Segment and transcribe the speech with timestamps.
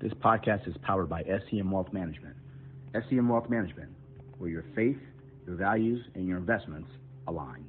[0.00, 2.34] This podcast is powered by SCM Wealth Management.
[2.94, 3.90] SCM Wealth Management,
[4.38, 4.96] where your faith,
[5.46, 6.88] your values, and your investments
[7.26, 7.66] align.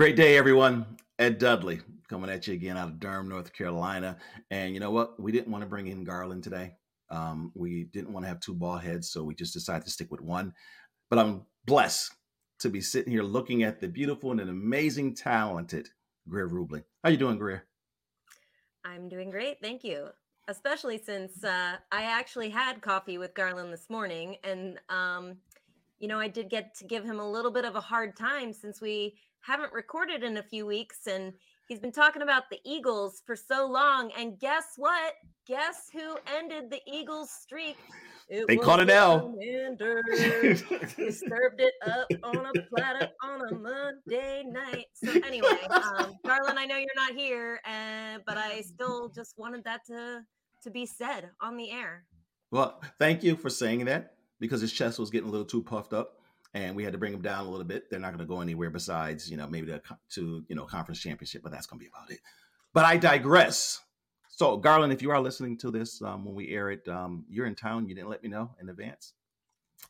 [0.00, 0.96] Great day, everyone.
[1.18, 4.16] Ed Dudley coming at you again out of Durham, North Carolina.
[4.50, 5.20] And you know what?
[5.20, 6.72] We didn't want to bring in Garland today.
[7.10, 10.10] Um, we didn't want to have two ball heads, so we just decided to stick
[10.10, 10.54] with one.
[11.10, 12.14] But I'm blessed
[12.60, 15.90] to be sitting here looking at the beautiful and an amazing, talented
[16.26, 16.84] Grier Rubeling.
[17.04, 17.66] How you doing, Grier?
[18.86, 20.08] I'm doing great, thank you.
[20.48, 25.36] Especially since uh, I actually had coffee with Garland this morning, and um,
[25.98, 28.54] you know I did get to give him a little bit of a hard time
[28.54, 31.32] since we haven't recorded in a few weeks and
[31.68, 34.10] he's been talking about the Eagles for so long.
[34.18, 35.14] And guess what?
[35.46, 37.76] Guess who ended the Eagles streak?
[38.28, 39.34] It they caught an L.
[39.40, 44.86] he served it up on a platter on a Monday night.
[44.94, 49.64] So anyway, um, Garland, I know you're not here, uh, but I still just wanted
[49.64, 50.22] that to
[50.62, 52.04] to be said on the air.
[52.52, 55.92] Well, thank you for saying that because his chest was getting a little too puffed
[55.92, 56.19] up
[56.54, 57.90] and we had to bring them down a little bit.
[57.90, 59.80] They're not going to go anywhere besides, you know, maybe to,
[60.14, 62.20] to you know conference championship, but that's going to be about it.
[62.72, 63.80] But I digress.
[64.28, 67.46] So Garland, if you are listening to this um, when we air it, um, you're
[67.46, 67.88] in town.
[67.88, 69.12] You didn't let me know in advance.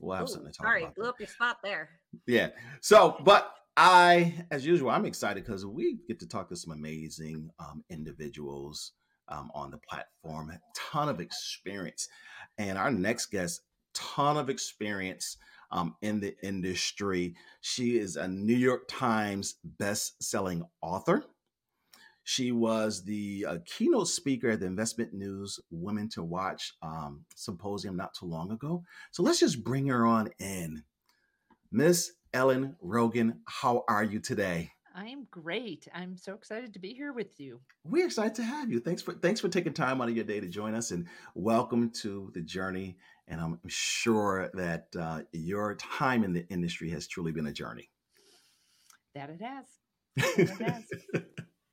[0.00, 0.94] We'll have Ooh, something to talk sorry, about.
[0.94, 1.88] Sorry, blew up your spot there.
[2.26, 2.48] Yeah.
[2.80, 7.50] So, but I, as usual, I'm excited because we get to talk to some amazing
[7.58, 8.92] um, individuals
[9.28, 10.50] um, on the platform.
[10.50, 12.08] A ton of experience,
[12.58, 13.62] and our next guest,
[13.94, 15.36] ton of experience
[15.72, 17.34] um, in the industry.
[17.60, 21.24] She is a New York Times best-selling author.
[22.24, 27.96] She was the uh, keynote speaker at the Investment News Women to Watch um, symposium
[27.96, 28.84] not too long ago.
[29.10, 30.84] So let's just bring her on in.
[31.72, 34.70] Miss Ellen Rogin, how are you today?
[34.94, 35.86] I am great.
[35.94, 37.60] I'm so excited to be here with you.
[37.84, 38.80] We're excited to have you.
[38.80, 41.90] Thanks for thanks for taking time out of your day to join us, and welcome
[42.02, 42.96] to the journey
[43.30, 47.88] and I'm sure that uh, your time in the industry has truly been a journey.
[49.14, 49.64] That it has.
[50.16, 51.22] That it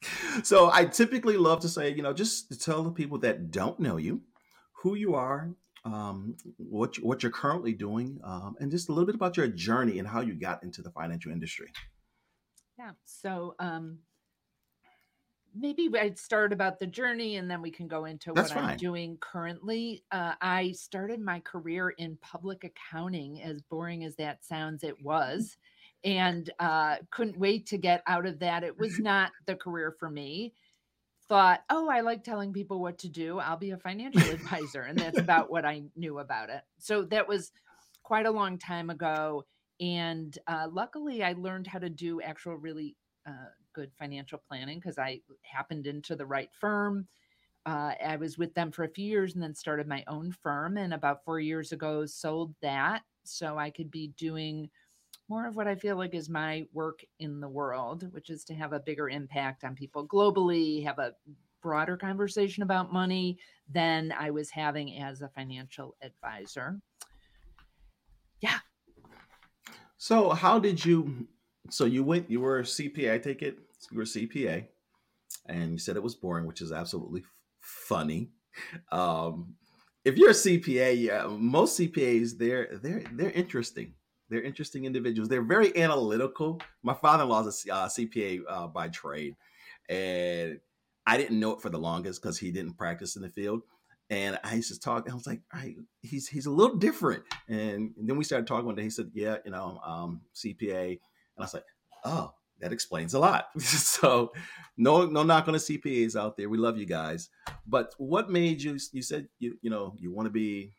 [0.01, 0.43] has.
[0.47, 3.79] so I typically love to say, you know, just to tell the people that don't
[3.79, 4.21] know you
[4.83, 5.49] who you are,
[5.83, 9.47] um, what you, what you're currently doing, um, and just a little bit about your
[9.47, 11.71] journey and how you got into the financial industry.
[12.77, 12.91] Yeah.
[13.05, 13.99] So um,
[15.59, 18.71] maybe I'd start about the journey and then we can go into That's what fine.
[18.71, 20.03] I'm doing currently.
[20.11, 25.57] Uh, I started my career in public accounting, as boring as that sounds, it was,
[26.03, 28.63] and uh, couldn't wait to get out of that.
[28.63, 30.53] It was not the career for me.
[31.27, 33.39] Thought, oh, I like telling people what to do.
[33.39, 34.83] I'll be a financial advisor.
[34.83, 36.61] And that's about what I knew about it.
[36.79, 37.51] So that was
[38.03, 39.43] quite a long time ago.
[39.81, 42.95] And uh, luckily, I learned how to do actual really
[43.27, 47.07] uh, good financial planning because I happened into the right firm.
[47.65, 50.77] Uh, I was with them for a few years and then started my own firm.
[50.77, 54.69] And about four years ago, sold that so I could be doing
[55.29, 58.53] more of what I feel like is my work in the world, which is to
[58.53, 61.13] have a bigger impact on people globally, have a
[61.61, 63.37] broader conversation about money
[63.69, 66.79] than I was having as a financial advisor.
[68.39, 68.59] Yeah.
[69.97, 71.27] So, how did you?
[71.69, 72.29] So you went.
[72.29, 73.13] You were a CPA.
[73.13, 73.59] I take it
[73.91, 74.65] you were a CPA,
[75.47, 77.23] and you said it was boring, which is absolutely
[77.59, 78.29] funny.
[78.91, 79.55] Um,
[80.03, 83.93] if you're a CPA, yeah, most CPAs they're they're they're interesting.
[84.29, 85.29] They're interesting individuals.
[85.29, 86.61] They're very analytical.
[86.83, 89.35] My father-in-law is a uh, CPA uh, by trade,
[89.89, 90.59] and
[91.05, 93.61] I didn't know it for the longest because he didn't practice in the field.
[94.09, 95.09] And I used to talk.
[95.09, 98.47] I was like, "All right, he's he's a little different." And, and then we started
[98.47, 98.83] talking one day.
[98.83, 100.99] He said, "Yeah, you know, um, CPA,"
[101.37, 101.65] and I was like,
[102.03, 103.49] "Oh, that explains a lot.
[103.59, 104.31] so
[104.77, 106.49] no no knock on the CPAs out there.
[106.49, 107.29] We love you guys.
[107.65, 110.73] But what made you you said you you know you want to be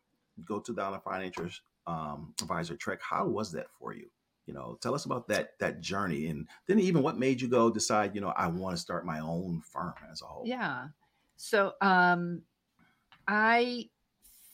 [0.44, 1.49] go to down a financial
[1.87, 3.00] um, advisor trek.
[3.02, 4.06] How was that for you?
[4.46, 7.70] You know, tell us about that that journey and then even what made you go
[7.70, 10.44] decide, you know, I want to start my own firm as a whole.
[10.46, 10.88] Yeah.
[11.37, 12.43] So um
[13.26, 13.90] I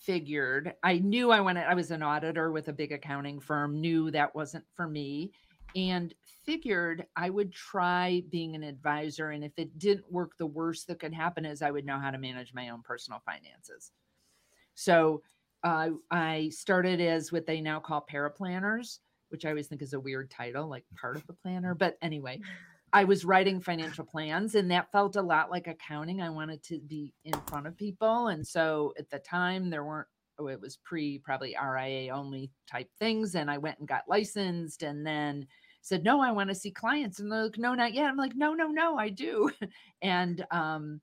[0.00, 4.10] figured I knew I wanted I was an auditor with a big accounting firm, knew
[4.10, 5.32] that wasn't for me
[5.76, 6.14] and
[6.44, 9.30] figured I would try being an advisor.
[9.30, 12.10] And if it didn't work, the worst that could happen is I would know how
[12.10, 13.92] to manage my own personal finances.
[14.74, 15.22] So
[15.62, 18.98] uh, I started as what they now call paraplanners,
[19.30, 21.74] which I always think is a weird title, like part of the planner.
[21.74, 22.40] But anyway,
[22.92, 26.20] I was writing financial plans and that felt a lot like accounting.
[26.20, 28.28] I wanted to be in front of people.
[28.28, 30.06] And so at the time, there weren't,
[30.38, 33.34] oh, it was pre probably RIA only type things.
[33.34, 35.46] And I went and got licensed and then
[35.82, 37.20] said, No, I want to see clients.
[37.20, 38.06] And they're like, No, not yet.
[38.06, 39.50] I'm like, No, no, no, I do.
[40.02, 41.00] and um,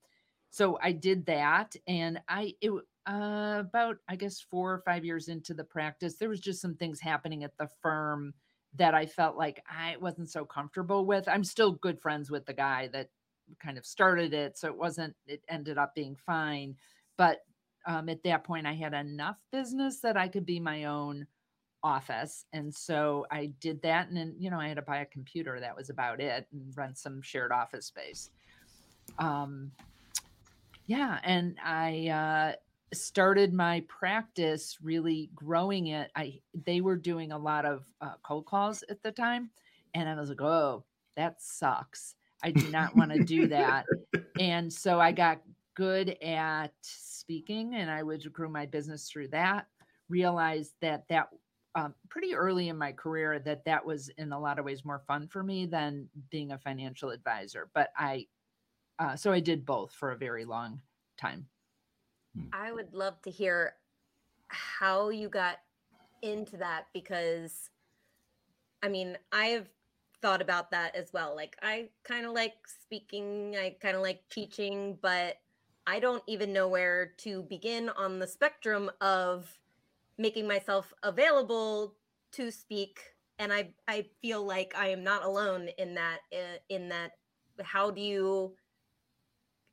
[0.50, 1.74] so I did that.
[1.86, 2.72] And I, it,
[3.06, 6.74] uh, about I guess four or five years into the practice, there was just some
[6.74, 8.34] things happening at the firm
[8.74, 11.28] that I felt like I wasn't so comfortable with.
[11.28, 13.10] I'm still good friends with the guy that
[13.62, 15.14] kind of started it, so it wasn't.
[15.26, 16.76] It ended up being fine,
[17.16, 17.40] but
[17.86, 21.26] um, at that point, I had enough business that I could be my own
[21.82, 24.08] office, and so I did that.
[24.08, 25.60] And then you know I had to buy a computer.
[25.60, 28.30] That was about it, and rent some shared office space.
[29.18, 29.72] Um,
[30.86, 32.56] yeah, and I uh,
[32.94, 38.44] started my practice really growing it i they were doing a lot of uh, cold
[38.44, 39.50] calls at the time
[39.94, 40.84] and i was like oh
[41.16, 43.86] that sucks i do not want to do that
[44.40, 45.40] and so i got
[45.74, 49.66] good at speaking and i would grew my business through that
[50.08, 51.28] realized that that
[51.74, 55.02] um, pretty early in my career that that was in a lot of ways more
[55.06, 58.26] fun for me than being a financial advisor but i
[58.98, 60.80] uh, so i did both for a very long
[61.16, 61.46] time
[62.34, 62.46] Hmm.
[62.52, 63.74] I would love to hear
[64.48, 65.58] how you got
[66.22, 67.70] into that because
[68.82, 69.68] I mean, I've
[70.20, 71.36] thought about that as well.
[71.36, 75.36] Like I kind of like speaking, I kind of like teaching, but
[75.86, 79.58] I don't even know where to begin on the spectrum of
[80.18, 81.94] making myself available
[82.32, 83.00] to speak
[83.38, 87.12] and I I feel like I am not alone in that uh, in that
[87.62, 88.54] how do you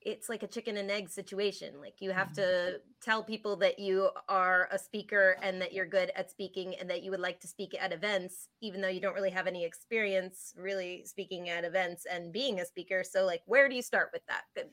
[0.01, 1.73] it's like a chicken and egg situation.
[1.79, 2.41] Like you have mm-hmm.
[2.41, 6.89] to tell people that you are a speaker and that you're good at speaking and
[6.89, 9.65] that you would like to speak at events, even though you don't really have any
[9.65, 13.03] experience really speaking at events and being a speaker.
[13.03, 14.69] So, like, where do you start with that?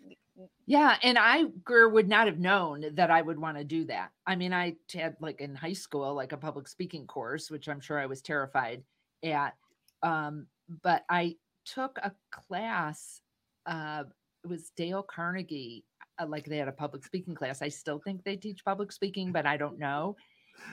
[0.67, 0.96] Yeah.
[1.02, 4.11] And I would not have known that I would want to do that.
[4.26, 7.81] I mean, I had like in high school, like a public speaking course, which I'm
[7.81, 8.82] sure I was terrified
[9.25, 9.55] at.
[10.02, 10.46] Um,
[10.82, 13.20] but I took a class
[13.67, 14.05] uh,
[14.46, 15.84] it was Dale Carnegie.
[16.19, 17.60] Uh, like they had a public speaking class.
[17.60, 20.16] I still think they teach public speaking, but I don't know.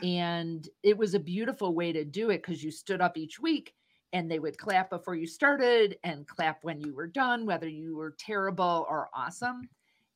[0.01, 3.73] And it was a beautiful way to do it because you stood up each week
[4.13, 7.97] and they would clap before you started and clap when you were done, whether you
[7.97, 9.67] were terrible or awesome.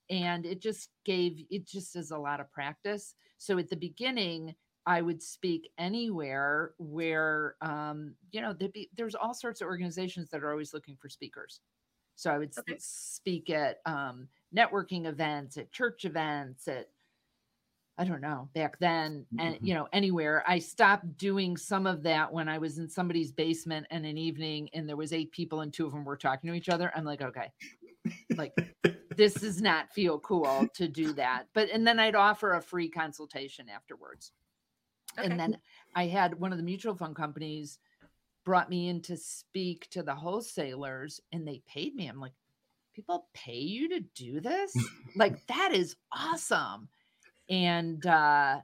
[0.09, 3.15] And it just gave, it just is a lot of practice.
[3.37, 4.55] So at the beginning,
[4.85, 10.43] I would speak anywhere where, um, you know, be, there's all sorts of organizations that
[10.43, 11.59] are always looking for speakers.
[12.17, 12.75] So I would okay.
[12.79, 16.89] speak at um, networking events, at church events, at
[17.99, 19.65] I don't know back then, and mm-hmm.
[19.65, 20.43] you know anywhere.
[20.47, 24.69] I stopped doing some of that when I was in somebody's basement and an evening,
[24.73, 26.91] and there was eight people, and two of them were talking to each other.
[26.95, 27.51] I'm like, okay,
[28.35, 28.53] like
[29.15, 31.45] this does not feel cool to do that.
[31.53, 34.31] But and then I'd offer a free consultation afterwards.
[35.19, 35.27] Okay.
[35.27, 35.57] And then
[35.95, 37.79] I had one of the mutual fund companies
[38.47, 42.07] brought me in to speak to the wholesalers and they paid me.
[42.07, 42.31] I'm like,
[42.95, 44.73] people pay you to do this?
[45.17, 46.87] like that is awesome.
[47.49, 48.61] And uh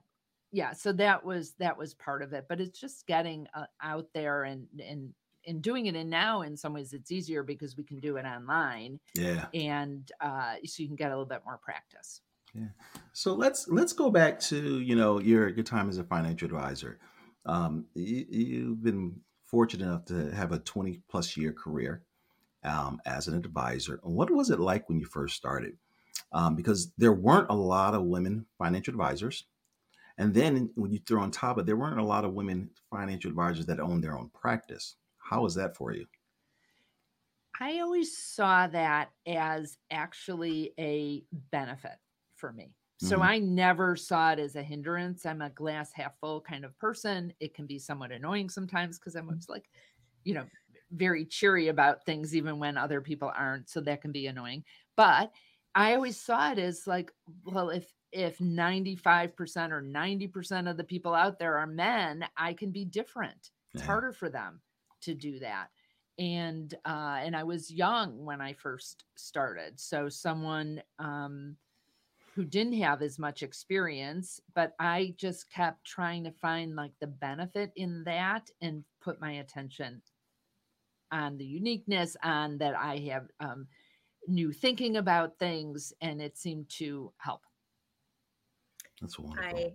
[0.53, 4.07] yeah, so that was that was part of it, but it's just getting uh, out
[4.13, 5.13] there and and
[5.45, 8.23] and doing it and now in some ways it's easier because we can do it
[8.23, 9.01] online.
[9.15, 9.47] Yeah.
[9.53, 12.21] And uh so you can get a little bit more practice.
[12.53, 12.67] Yeah.
[13.11, 16.99] So let's let's go back to, you know, your your time as a financial advisor.
[17.45, 19.19] Um you, you've been
[19.53, 22.01] fortunate enough to have a 20 plus year career
[22.63, 23.99] um, as an advisor.
[24.01, 25.77] What was it like when you first started?
[26.31, 29.45] Um, because there weren't a lot of women financial advisors.
[30.17, 32.71] And then when you throw on top of it, there weren't a lot of women
[32.89, 34.95] financial advisors that own their own practice.
[35.19, 36.07] How was that for you?
[37.61, 41.99] I always saw that as actually a benefit
[42.37, 42.73] for me.
[43.03, 43.23] So mm-hmm.
[43.23, 45.25] I never saw it as a hindrance.
[45.25, 47.33] I'm a glass half full kind of person.
[47.41, 49.65] It can be somewhat annoying sometimes because I'm just like,
[50.23, 50.45] you know,
[50.91, 53.69] very cheery about things even when other people aren't.
[53.69, 54.63] So that can be annoying.
[54.95, 55.33] But
[55.75, 57.11] I always saw it as like,
[57.45, 62.69] well, if if 95% or 90% of the people out there are men, I can
[62.69, 63.49] be different.
[63.73, 63.87] It's yeah.
[63.87, 64.61] harder for them
[65.01, 65.69] to do that.
[66.19, 69.77] And uh and I was young when I first started.
[69.77, 71.57] So someone um
[72.35, 77.07] who didn't have as much experience, but I just kept trying to find like the
[77.07, 80.01] benefit in that and put my attention
[81.11, 83.67] on the uniqueness, on that I have um,
[84.27, 87.41] new thinking about things, and it seemed to help.
[88.99, 89.73] That's wonderful.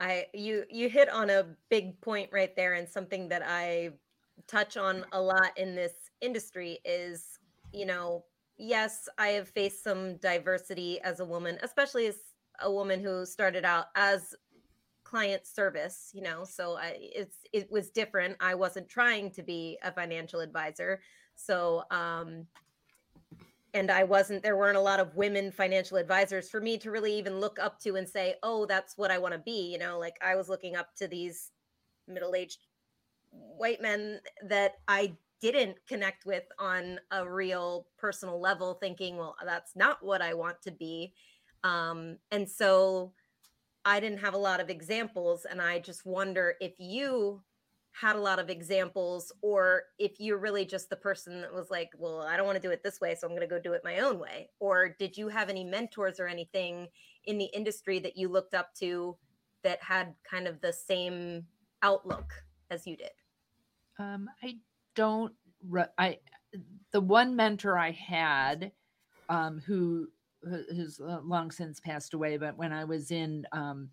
[0.00, 3.90] I, I you you hit on a big point right there and something that I
[4.46, 7.38] touch on a lot in this industry is,
[7.72, 8.24] you know,
[8.58, 12.16] yes, I have faced some diversity as a woman, especially as
[12.60, 14.34] a woman who started out as
[15.04, 18.36] client service, you know, so I, it's it was different.
[18.40, 21.00] I wasn't trying to be a financial advisor.
[21.34, 22.46] So um
[23.74, 27.16] and I wasn't, there weren't a lot of women financial advisors for me to really
[27.16, 29.72] even look up to and say, oh, that's what I want to be.
[29.72, 31.52] You know, like I was looking up to these
[32.06, 32.66] middle aged
[33.30, 39.74] white men that I didn't connect with on a real personal level, thinking, well, that's
[39.74, 41.12] not what I want to be.
[41.64, 43.12] Um, and so
[43.84, 45.44] I didn't have a lot of examples.
[45.44, 47.42] And I just wonder if you
[47.92, 51.90] had a lot of examples or if you're really just the person that was like
[51.98, 53.74] well i don't want to do it this way so i'm going to go do
[53.74, 56.88] it my own way or did you have any mentors or anything
[57.26, 59.14] in the industry that you looked up to
[59.62, 61.44] that had kind of the same
[61.82, 62.32] outlook
[62.70, 63.10] as you did
[63.98, 64.54] um, i
[64.94, 65.32] don't
[65.98, 66.18] i
[66.92, 68.72] the one mentor i had
[69.28, 70.08] um, who
[70.42, 73.88] who's long since passed away but when i was in um,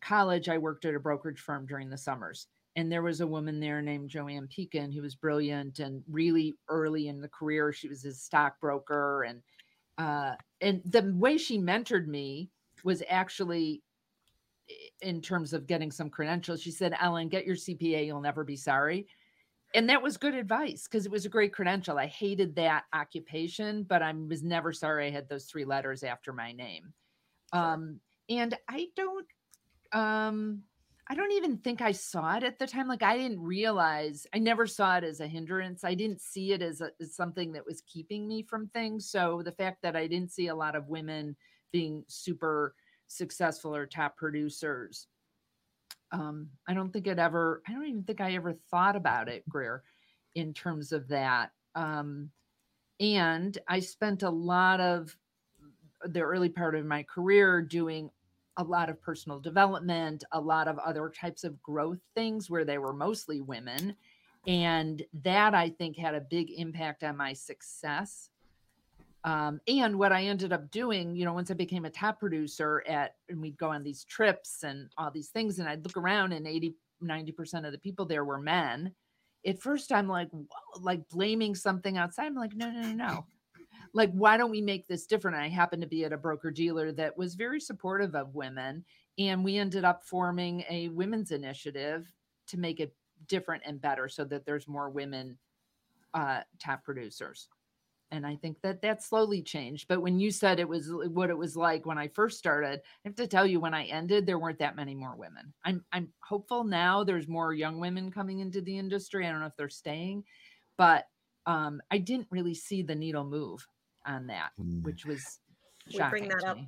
[0.00, 3.60] college i worked at a brokerage firm during the summers and there was a woman
[3.60, 7.72] there named Joanne Pekin who was brilliant and really early in the career.
[7.72, 9.42] She was a stockbroker and
[9.98, 12.50] uh, and the way she mentored me
[12.82, 13.82] was actually
[15.02, 16.62] in terms of getting some credentials.
[16.62, 18.06] She said, "Ellen, get your CPA.
[18.06, 19.06] You'll never be sorry."
[19.74, 21.98] And that was good advice because it was a great credential.
[21.98, 26.32] I hated that occupation, but I was never sorry I had those three letters after
[26.32, 26.92] my name.
[27.52, 29.26] Um, and I don't
[29.92, 30.62] um
[31.08, 32.86] I don't even think I saw it at the time.
[32.86, 35.84] Like I didn't realize, I never saw it as a hindrance.
[35.84, 39.10] I didn't see it as, a, as something that was keeping me from things.
[39.10, 41.36] So the fact that I didn't see a lot of women
[41.72, 42.74] being super
[43.08, 45.08] successful or top producers,
[46.12, 49.48] um, I don't think it ever, I don't even think I ever thought about it,
[49.48, 49.82] Grier,
[50.34, 51.50] in terms of that.
[51.74, 52.30] Um,
[53.00, 55.16] and I spent a lot of
[56.04, 58.10] the early part of my career doing
[58.58, 62.78] a lot of personal development, a lot of other types of growth things where they
[62.78, 63.96] were mostly women.
[64.46, 68.28] And that I think had a big impact on my success.
[69.24, 72.82] Um, and what I ended up doing, you know, once I became a top producer
[72.88, 76.32] at, and we'd go on these trips and all these things, and I'd look around
[76.32, 78.92] and 80, 90% of the people there were men.
[79.46, 80.28] At first, I'm like,
[80.80, 82.26] like blaming something outside.
[82.26, 83.26] I'm like, no, no, no, no
[83.94, 86.92] like why don't we make this different i happened to be at a broker dealer
[86.92, 88.84] that was very supportive of women
[89.18, 92.06] and we ended up forming a women's initiative
[92.46, 92.94] to make it
[93.28, 95.38] different and better so that there's more women
[96.14, 97.48] uh, top producers
[98.12, 101.36] and i think that that slowly changed but when you said it was what it
[101.36, 104.38] was like when i first started i have to tell you when i ended there
[104.38, 108.60] weren't that many more women i'm i'm hopeful now there's more young women coming into
[108.60, 110.22] the industry i don't know if they're staying
[110.78, 111.06] but
[111.46, 113.66] um, i didn't really see the needle move
[114.06, 114.82] on that, mm.
[114.82, 115.38] which was
[115.92, 116.58] we bring that up.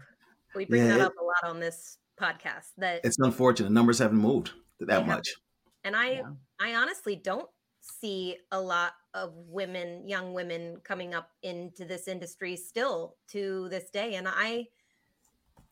[0.54, 2.70] We bring yeah, that up a lot on this podcast.
[2.78, 5.28] That it's unfortunate numbers haven't moved that much.
[5.84, 6.22] And I, yeah.
[6.60, 7.48] I honestly don't
[7.84, 13.90] see a lot of women, young women, coming up into this industry still to this
[13.90, 14.66] day, and I,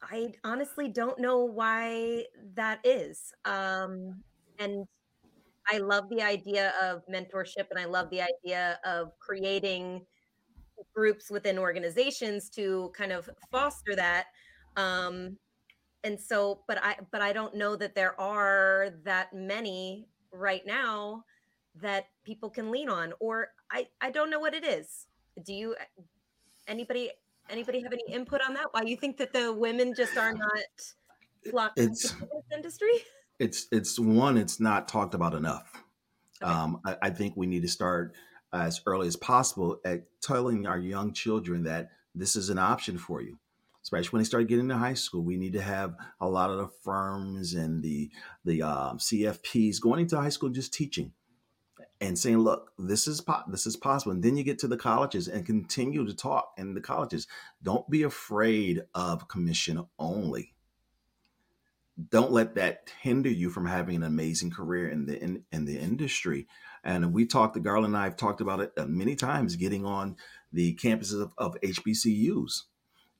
[0.02, 3.32] I honestly don't know why that is.
[3.44, 4.22] Um,
[4.58, 4.86] and
[5.70, 10.04] I love the idea of mentorship, and I love the idea of creating
[10.94, 14.26] groups within organizations to kind of foster that
[14.76, 15.36] um
[16.04, 21.24] and so but i but i don't know that there are that many right now
[21.80, 25.06] that people can lean on or i i don't know what it is.
[25.44, 25.74] Do you
[26.68, 27.10] anybody
[27.48, 28.66] anybody have any input on that?
[28.72, 30.50] Why you think that the women just are not
[31.50, 32.92] flocking it's, into this industry?
[33.38, 35.82] It's it's one it's not talked about enough.
[36.42, 36.52] Okay.
[36.52, 38.14] um I, I think we need to start
[38.52, 43.22] as early as possible at telling our young children that this is an option for
[43.22, 43.38] you.
[43.82, 46.58] Especially when they start getting to high school we need to have a lot of
[46.58, 48.10] the firms and the
[48.44, 51.12] the um, cfps going into high school just teaching
[52.02, 54.12] and saying look this is po- this is possible.
[54.12, 57.26] And then you get to the colleges and continue to talk in the colleges.
[57.62, 60.54] Don't be afraid of commission only.
[62.10, 65.78] Don't let that hinder you from having an amazing career in the in, in the
[65.78, 66.48] industry.
[66.84, 70.16] And we talked, Garland and I have talked about it uh, many times, getting on
[70.52, 72.62] the campuses of, of HBCUs.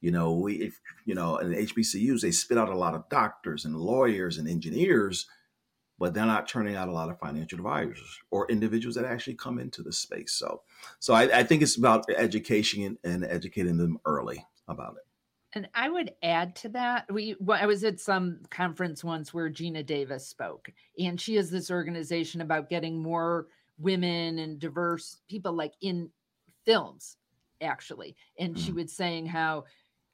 [0.01, 3.65] You know, we, if, you know, in HBCUs, they spit out a lot of doctors
[3.65, 5.27] and lawyers and engineers,
[6.03, 9.61] but they're not turning out a lot of financial advisors or individuals that actually come
[9.61, 10.33] into the space.
[10.33, 10.63] So,
[10.99, 15.07] so I, I think it's about education and, and educating them early about it.
[15.53, 17.07] And I would add to that.
[17.09, 21.53] We well, I was at some conference once where Geena Davis spoke, and she has
[21.53, 23.47] this organization about getting more
[23.79, 26.11] women and diverse people like in
[26.65, 27.17] films,
[27.61, 28.17] actually.
[28.41, 28.75] And she Mhm.
[28.75, 29.67] was saying how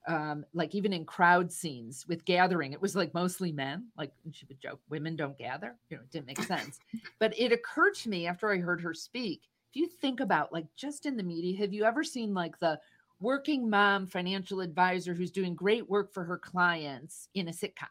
[0.08, 3.88] um, like even in crowd scenes with gathering, it was like mostly men.
[3.96, 5.76] Like she would joke, women don't gather.
[5.90, 6.80] You know, it didn't make sense.
[7.20, 9.42] but it occurred to me after I heard her speak.
[9.70, 12.80] If you think about like just in the media, have you ever seen like the
[13.20, 17.88] working mom financial advisor who's doing great work for her clients in a sitcom?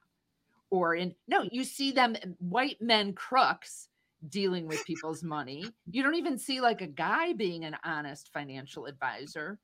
[0.71, 3.89] Or in no, you see them white men crooks
[4.29, 5.65] dealing with people's money.
[5.91, 9.59] You don't even see like a guy being an honest financial advisor.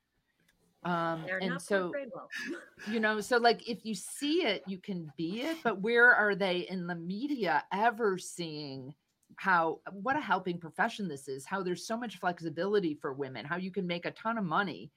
[0.86, 2.30] Um, They're and so well.
[2.90, 6.36] you know so like if you see it you can be it but where are
[6.36, 8.94] they in the media ever seeing
[9.38, 13.56] how what a helping profession this is how there's so much flexibility for women how
[13.56, 14.92] you can make a ton of money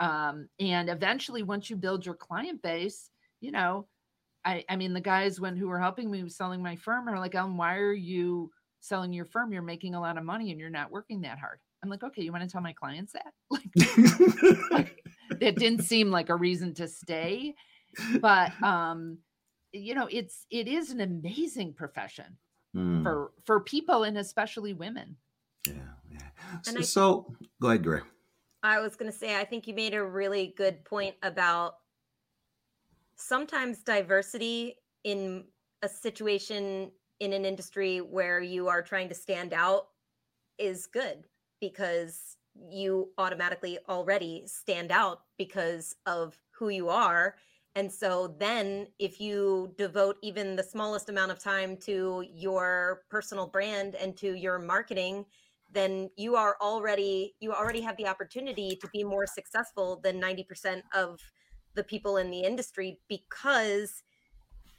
[0.00, 3.86] um, and eventually once you build your client base you know
[4.44, 7.18] i i mean the guys when who were helping me with selling my firm are
[7.18, 9.52] like Ellen, why are you selling your firm?
[9.52, 11.58] You're making a lot of money and you're not working that hard.
[11.82, 13.32] I'm like okay you want to tell my clients that?
[14.70, 15.02] Like
[15.40, 17.54] that didn't seem like a reason to stay
[18.20, 19.18] but um
[19.72, 22.36] you know it's it is an amazing profession
[22.76, 25.16] Mm, for for people and especially women
[25.66, 25.74] yeah,
[26.12, 26.60] yeah.
[26.62, 28.00] So, I- so go ahead, Gray.
[28.62, 31.74] I was going to say, I think you made a really good point about
[33.16, 35.44] sometimes diversity in
[35.82, 36.90] a situation
[37.20, 39.88] in an industry where you are trying to stand out
[40.58, 41.24] is good
[41.60, 42.36] because
[42.70, 47.36] you automatically already stand out because of who you are.
[47.74, 53.46] And so then if you devote even the smallest amount of time to your personal
[53.46, 55.24] brand and to your marketing,
[55.72, 60.82] then you are already you already have the opportunity to be more successful than 90%
[60.94, 61.20] of
[61.74, 64.02] the people in the industry because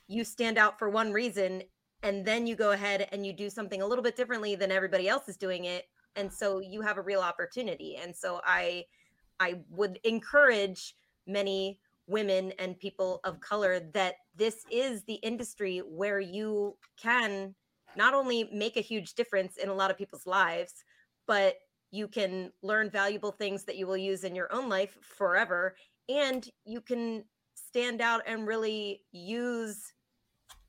[0.07, 1.61] you stand out for one reason
[2.01, 5.07] and then you go ahead and you do something a little bit differently than everybody
[5.07, 5.85] else is doing it
[6.15, 8.83] and so you have a real opportunity and so i
[9.39, 10.95] i would encourage
[11.27, 17.53] many women and people of color that this is the industry where you can
[17.95, 20.73] not only make a huge difference in a lot of people's lives,
[21.27, 21.55] but
[21.91, 25.75] you can learn valuable things that you will use in your own life forever.
[26.07, 27.23] And you can
[27.55, 29.93] stand out and really use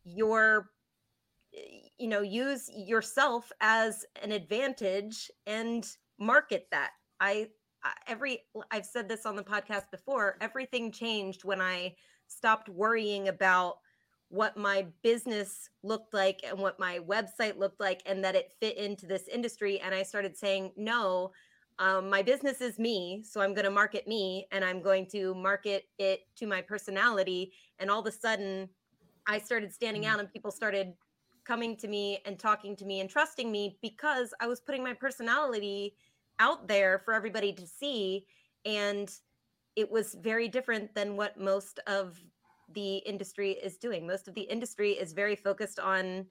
[0.05, 0.71] your,
[1.55, 5.87] eh, you know, use yourself as an advantage and
[6.19, 6.93] market that.
[7.21, 7.49] I,
[8.07, 11.95] every, I've said this on the podcast before, everything changed when I
[12.27, 13.77] stopped worrying about
[14.31, 18.77] what my business looked like and what my website looked like and that it fit
[18.79, 21.33] into this industry and i started saying no
[21.81, 25.35] um, my business is me so i'm going to market me and i'm going to
[25.35, 28.69] market it to my personality and all of a sudden
[29.27, 30.95] i started standing out and people started
[31.45, 34.93] coming to me and talking to me and trusting me because i was putting my
[34.93, 35.95] personality
[36.39, 38.25] out there for everybody to see
[38.65, 39.11] and
[39.77, 42.21] it was very different than what most of
[42.75, 44.07] the industry is doing.
[44.07, 46.27] Most of the industry is very focused on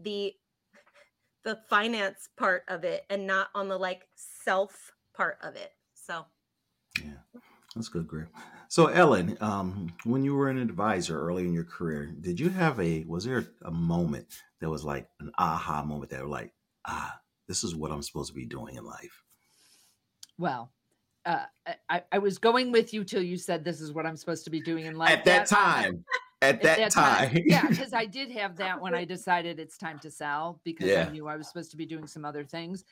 [0.00, 0.32] the
[1.44, 5.72] the finance part of it and not on the like self part of it.
[5.94, 6.24] So
[7.02, 7.40] Yeah,
[7.74, 8.24] that's good, Gray.
[8.70, 12.78] So, Ellen, um, when you were an advisor early in your career, did you have
[12.78, 16.52] a was there a moment that was like an aha moment that were like,
[16.86, 19.22] ah, this is what I'm supposed to be doing in life?
[20.38, 20.72] well
[21.26, 21.44] uh,
[21.88, 24.50] I, I was going with you till you said this is what I'm supposed to
[24.50, 25.10] be doing in life.
[25.10, 26.02] At that time,
[26.40, 29.98] at at that, time, yeah, because I did have that when I decided it's time
[29.98, 31.06] to sell because Yeah.
[31.06, 32.84] I knew I was supposed to be doing some other things.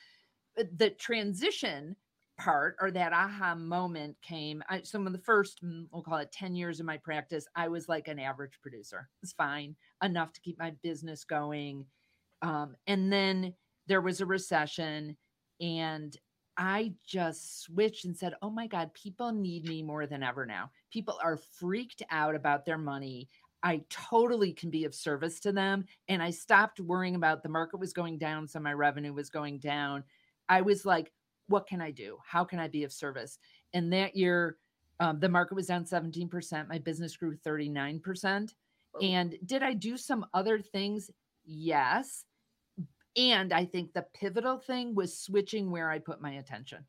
[0.55, 1.95] But the transition
[2.39, 4.63] part or that aha moment came.
[4.69, 7.67] I, some of the first, mm, we'll call it 10 years of my practice, I
[7.67, 9.09] was like an average producer.
[9.21, 11.85] It's fine, enough to keep my business going.
[12.41, 13.53] Um, and then
[13.87, 15.17] there was a recession
[15.59, 16.17] and
[16.57, 20.71] I just switched and said, Oh my God, people need me more than ever now.
[20.91, 23.29] People are freaked out about their money.
[23.61, 25.85] I totally can be of service to them.
[26.07, 29.59] And I stopped worrying about the market was going down, so my revenue was going
[29.59, 30.03] down.
[30.47, 31.11] I was like,
[31.49, 32.17] What can I do?
[32.25, 33.37] How can I be of service?
[33.73, 34.57] And that year,
[34.99, 36.67] um, the market was down 17%.
[36.67, 38.53] My business grew 39%.
[38.95, 38.99] Oh.
[39.01, 41.09] And did I do some other things?
[41.45, 42.23] Yes.
[43.17, 46.85] And I think the pivotal thing was switching where I put my attention.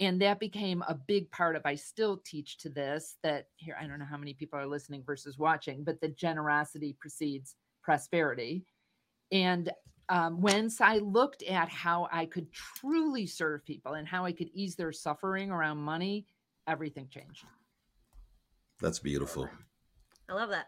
[0.00, 3.86] And that became a big part of I still teach to this that here I
[3.86, 8.64] don't know how many people are listening versus watching, but the generosity precedes prosperity.
[9.30, 9.70] And
[10.12, 14.50] um, once I looked at how I could truly serve people and how I could
[14.52, 16.26] ease their suffering around money,
[16.68, 17.46] everything changed.
[18.78, 19.48] That's beautiful.
[20.28, 20.66] I love that.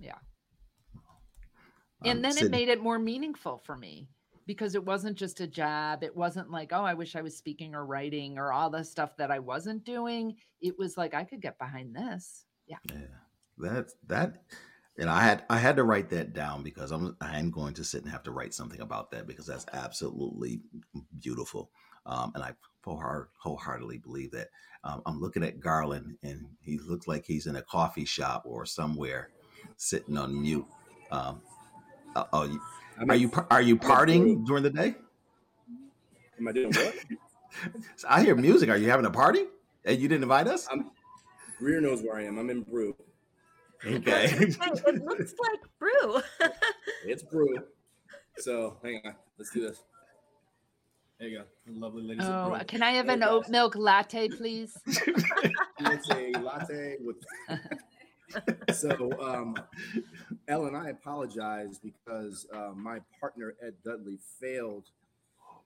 [0.00, 0.14] Yeah.
[0.94, 4.08] Um, and then it made it more meaningful for me
[4.46, 6.02] because it wasn't just a job.
[6.02, 9.18] It wasn't like, oh, I wish I was speaking or writing or all the stuff
[9.18, 10.34] that I wasn't doing.
[10.62, 12.46] It was like I could get behind this.
[12.66, 12.78] Yeah.
[12.90, 13.00] Yeah,
[13.58, 14.44] that that,
[14.98, 17.84] and I had I had to write that down because I'm I am going to
[17.84, 20.60] sit and have to write something about that because that's absolutely
[21.20, 21.70] beautiful,
[22.06, 22.54] um, and I
[22.86, 24.48] wholeheart, wholeheartedly believe that.
[24.84, 28.64] Um, I'm looking at Garland, and he looks like he's in a coffee shop or
[28.64, 29.30] somewhere,
[29.76, 30.66] sitting on mute.
[31.10, 31.42] Um,
[32.14, 32.60] uh, oh, you-
[33.08, 34.94] are you are you partying during the day?
[36.38, 36.94] Am I doing what?
[38.08, 38.70] I hear music.
[38.70, 39.44] Are you having a party?
[39.84, 40.66] And you didn't invite us?
[40.70, 40.90] I'm
[41.58, 42.38] Grier knows where I am.
[42.38, 42.94] I'm in Brew.
[43.86, 44.24] Okay.
[44.40, 46.20] It looks like brew.
[47.04, 47.56] It's Brew.
[48.38, 49.14] So hang on.
[49.38, 49.82] Let's do this.
[51.18, 51.44] There you go.
[51.72, 52.24] Lovely ladies.
[52.26, 52.58] Oh, Brew.
[52.66, 53.28] can I have Hey, an guys.
[53.30, 54.76] oat milk latte, please?
[55.78, 57.16] It's a latte with.
[58.76, 59.56] so, um,
[60.48, 64.86] Ellen, I apologize because uh, my partner Ed Dudley failed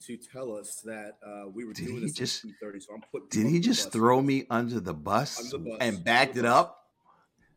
[0.06, 2.80] to tell us that uh, we were Did doing this just- at two thirty.
[2.80, 3.28] So I'm putting.
[3.30, 5.78] Did he just throw me under the bus, Under the bus.
[5.80, 6.80] and backed it up?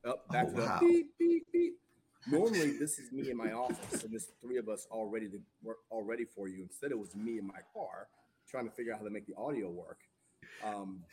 [0.06, 0.68] Up, back Oh, up.
[0.68, 0.80] wow.
[0.82, 1.80] Beep, beep, beep.
[2.28, 5.40] Normally, this is me in my office, and there's three of us all ready to
[5.62, 6.62] work, all ready for you.
[6.64, 8.08] Instead, it was me in my car
[8.50, 9.98] trying to figure out how to make the audio work.
[10.64, 11.04] Um,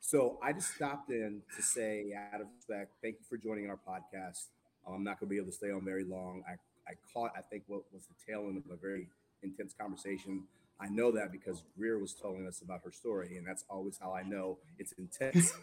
[0.00, 3.78] so I just stopped in to say, out of respect, thank you for joining our
[3.78, 4.46] podcast.
[4.86, 6.42] I'm not going to be able to stay on very long.
[6.48, 6.52] I,
[6.90, 9.08] I caught, I think, what was the tail end of a very
[9.42, 10.44] intense conversation.
[10.80, 14.12] I know that because Grier was telling us about her story, and that's always how
[14.14, 15.52] I know it's intense.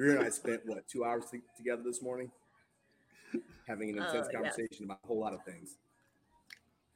[0.00, 2.30] Grier and I spent what two hours to- together this morning,
[3.66, 4.32] having an intense Oh, yes.
[4.32, 5.76] conversation about a whole lot of things.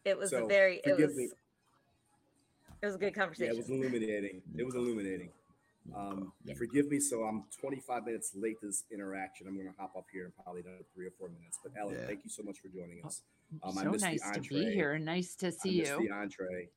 [0.06, 1.24] It was a So, very it forgive was me.
[2.80, 3.54] it was a good Yeah, conversation.
[3.54, 4.42] it was illuminating.
[4.56, 5.30] It was illuminating.
[5.94, 6.54] Um, Yeah.
[6.54, 9.46] Forgive me, so I'm 25 minutes late to this interaction.
[9.48, 11.58] I'm going to hop up here in probably another three or four minutes.
[11.62, 12.06] But Ellen, Yeah.
[12.06, 13.22] thank you so much for joining us.
[13.62, 14.98] Um, I so missed the nice to be here.
[14.98, 16.08] Nice to I see missed you.
[16.08, 16.70] the entree.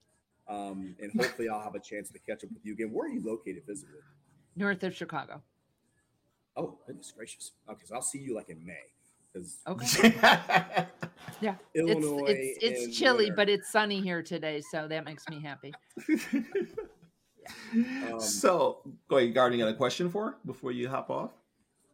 [0.49, 2.91] Um, and hopefully I'll have a chance to catch up with you again.
[2.91, 4.01] Where are you located physically?
[4.57, 5.41] North of Chicago.
[6.57, 7.51] Oh, goodness gracious.
[7.69, 8.73] Okay, so I'll see you like in May.
[9.31, 10.15] Because Okay.
[11.41, 11.55] Yeah.
[11.75, 12.25] Illinois.
[12.27, 13.35] it's it's it's chilly, winter.
[13.35, 15.73] but it's sunny here today, so that makes me happy.
[18.11, 19.57] Um, so, go ahead, Garland.
[19.57, 21.31] You got a question for before you hop off?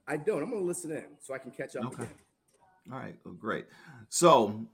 [0.07, 0.41] I don't.
[0.41, 2.03] I'm going to listen in so I can catch up Okay.
[2.03, 2.09] again.
[2.91, 3.65] All right, well, great.
[4.09, 4.65] So,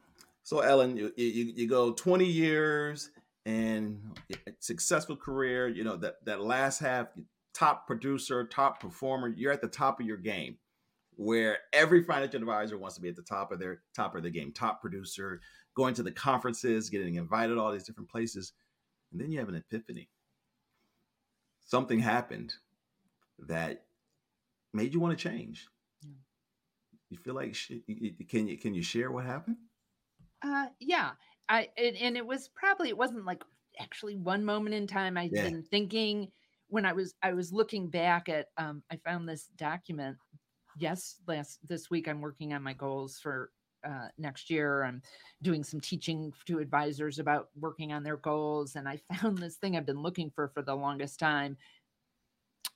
[0.44, 3.12] so Ellen, you, you you go twenty years
[3.46, 4.02] and
[4.60, 5.68] successful career.
[5.68, 7.08] You know that that last half,
[7.54, 9.28] top producer, top performer.
[9.28, 10.58] You're at the top of your game,
[11.16, 14.32] where every financial advisor wants to be at the top of their top of their
[14.32, 14.52] game.
[14.52, 15.42] Top producer,
[15.76, 18.54] going to the conferences, getting invited all these different places,
[19.12, 20.10] and then you have an epiphany.
[21.64, 22.54] Something happened
[23.48, 23.86] that
[24.74, 25.68] made you want to change.
[27.10, 29.58] You feel like sh- y- y- can you can you share what happened?
[30.42, 31.12] Uh, yeah.
[31.48, 33.44] I and, and it was probably it wasn't like
[33.80, 35.18] actually one moment in time.
[35.18, 35.44] I'd Yeah.
[35.44, 36.32] been thinking
[36.70, 40.18] when I was I was looking back at um I found this document.
[40.76, 43.54] Yes, last this week I'm working on my goals for
[43.84, 44.84] uh, next year.
[44.84, 45.02] I'm
[45.42, 49.76] doing some teaching to advisors about working on their goals, and I found this thing
[49.78, 51.58] I've been looking for for the longest time.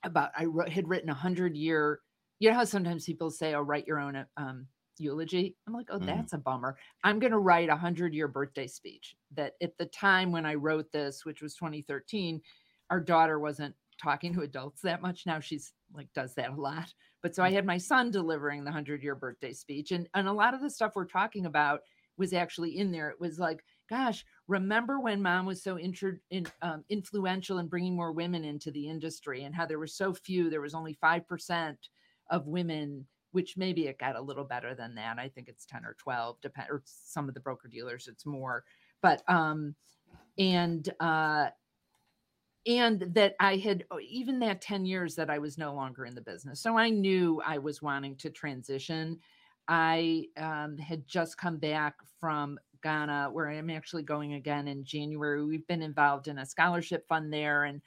[0.02, 2.00] About I wrote, had written a hundred year.
[2.38, 5.98] You know how sometimes people say, "Oh, write your own um, eulogy." I'm like, "Oh,
[5.98, 6.04] Mhm.
[6.04, 9.16] that's a bummer." I'm going to write a hundred year birthday speech.
[9.30, 12.42] That at the time when I wrote this, which was 2013,
[12.90, 15.26] our daughter wasn't talking to adults that much.
[15.26, 16.92] Now she's like does that a lot.
[17.22, 20.32] But so I had my son delivering the hundred year birthday speech, and and a
[20.32, 21.80] lot of the stuff we're talking about
[22.16, 23.10] was actually in there.
[23.10, 27.96] It was like, gosh, remember when mom was so intro, in, um, influential in bringing
[27.96, 30.50] more women into the industry, and how there were so few.
[30.50, 31.78] There was only five percent
[32.30, 35.18] of women which maybe it got a little better than that.
[35.18, 38.62] I think it's 10 or 12, depend or some of the broker dealers it's more.
[39.02, 39.74] But um
[40.38, 41.48] and uh
[42.66, 46.14] and that I had oh, even that 10 years that I was no longer in
[46.14, 46.60] the business.
[46.60, 49.18] So I knew I was wanting to transition.
[49.68, 55.44] I um, had just come back from Ghana, where I'm actually going again in January.
[55.44, 57.80] We've been involved in a scholarship fund there, and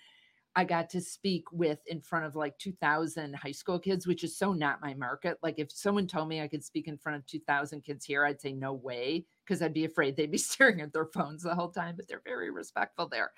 [0.55, 4.35] I got to speak with in front of like 2,000 high school kids, which is
[4.35, 5.37] so not my market.
[5.43, 8.41] Like if someone told me I could speak in front of 2,000 kids here, I'd
[8.41, 11.69] say no way because I'd be afraid they'd be staring at their phones the whole
[11.69, 11.95] time.
[11.95, 13.31] But they're very respectful there.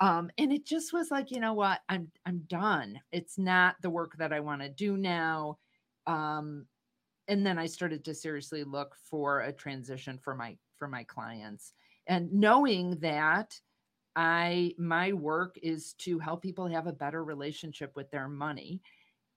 [0.00, 3.00] Um, and it just was like, you know what, I'm I'm done.
[3.12, 5.58] It's not the work that I want to do now.
[6.06, 6.66] Um,
[7.26, 11.72] and then I started to seriously look for a transition for my for my clients,
[12.06, 13.60] and knowing that
[14.16, 18.80] I my work is to help people have a better relationship with their money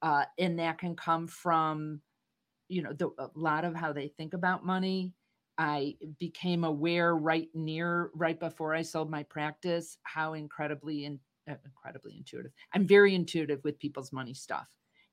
[0.01, 2.01] uh, and that can come from
[2.67, 5.13] you know the, a lot of how they think about money
[5.61, 11.19] i became aware right near right before i sold my practice how incredibly in,
[11.49, 14.67] uh, incredibly intuitive i'm very intuitive with people's money stuff.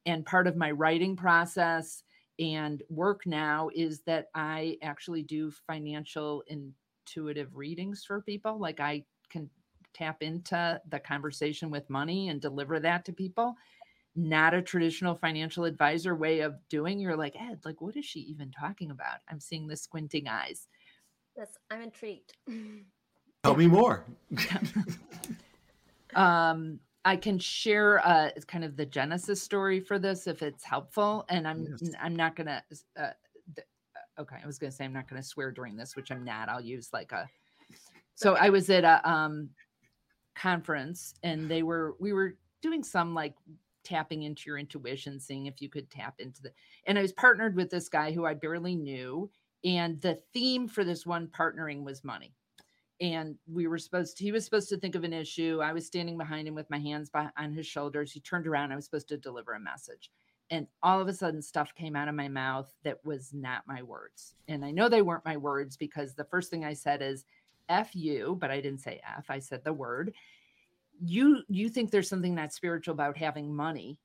[0.07, 2.03] And part of my writing process
[2.39, 9.05] and work now is that i actually do financial intuitive readings for people like i
[9.29, 9.51] can
[9.93, 13.55] tap into the conversation with money and deliver that to people
[14.19, 18.19] not a traditional financial advisor way of doing you're like ed like what is she
[18.21, 19.19] even talking about?
[19.29, 20.67] I'm seeing the squinting eyes.
[21.37, 22.33] Yes i'm intrigued.
[23.45, 24.05] Tell me more.
[26.15, 31.25] Um i can share uh kind of the genesis story for this if it's helpful
[31.29, 31.93] and i'm Yes.
[32.01, 32.63] i'm not gonna
[32.99, 33.11] uh,
[33.55, 36.25] th- uh, okay i was gonna say i'm not gonna swear during this which i'm
[36.25, 37.29] not i'll use like a
[38.15, 39.51] so i was at a um
[40.35, 43.35] conference and they were we were doing some like
[43.89, 46.53] tapping into your intuition seeing if you could tap into the
[46.87, 49.31] and i was partnered with this guy who i barely knew
[49.65, 52.35] and the theme for this one partnering was money.
[53.01, 55.87] And we were supposed to, he was supposed to think of an issue i was
[55.87, 58.85] standing behind him with my hands by, on his shoulders he turned around i was
[58.85, 60.11] supposed to deliver a message.
[60.51, 63.83] And all of a sudden stuff came out of my mouth that was not my
[63.83, 64.35] words.
[64.49, 67.25] And i know they weren't my words because the first thing i said is
[67.69, 70.13] f you but i didn't say f i said the word
[71.05, 73.99] you you think there's something not spiritual about having money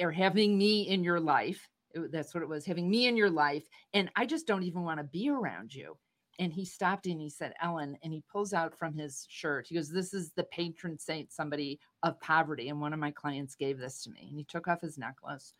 [0.00, 3.30] or having me in your life It- that's what it was having me in your
[3.30, 5.96] life and i just don't even want to be around you.
[6.40, 9.74] And he stopped and he said ellen and he pulls out from his shirt he
[9.76, 13.78] goes this is the patron saint somebody of poverty and one of my clients gave
[13.78, 15.52] this to me and he took off his necklace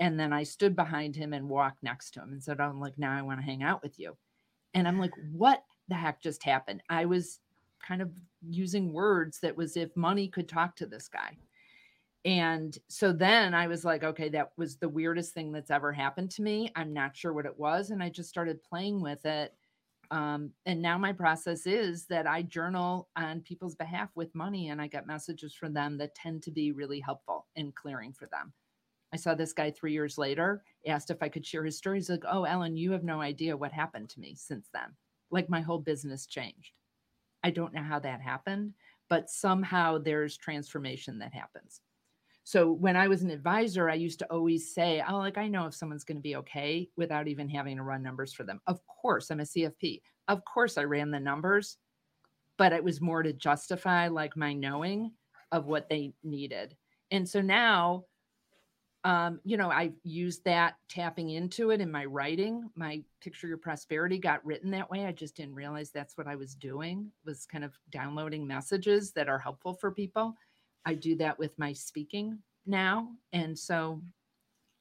[0.00, 2.98] and then i stood behind him and walked next to him and said i'm like
[2.98, 4.16] now i want to hang out with you.
[4.74, 6.82] And i'm like what the heck just happened?
[6.90, 7.40] I was
[7.86, 8.10] kind of
[8.48, 11.36] using words that was if money could talk to this guy
[12.24, 16.30] and so then I was like, okay, that was the weirdest thing that's ever happened
[16.32, 16.70] to me.
[16.74, 17.90] I'm not sure what it was.
[17.90, 19.54] And I just started playing with it.
[20.10, 24.80] Um, and now my process is that I journal on people's behalf with money and
[24.80, 28.52] I get messages from them that tend to be really helpful in clearing for them.
[29.12, 31.98] I saw this guy three years later, asked if I could share his story.
[31.98, 34.94] He's like, Oh, Ellen, you have no idea what happened to me since then.
[35.30, 36.72] Like my whole business changed.
[37.42, 38.74] I don't know how that happened,
[39.08, 41.80] but somehow there's transformation that happens.
[42.44, 45.66] So when I was an advisor, I used to always say, "Oh, like I know
[45.66, 48.80] if someone's going to be okay without even having to run numbers for them." Of
[48.86, 50.02] course, I'm a CFP.
[50.28, 51.78] Of course, I ran the numbers,
[52.56, 55.12] but it was more to justify like my knowing
[55.52, 56.76] of what they needed.
[57.10, 58.06] And so now,
[59.04, 62.68] um, you know, I've used that tapping into it in my writing.
[62.74, 65.06] My picture your prosperity got written that way.
[65.06, 67.10] I just didn't realize that's what I was doing.
[67.24, 70.36] Was kind of downloading messages that are helpful for people.
[70.84, 73.10] I do that with my speaking now.
[73.32, 74.02] And so,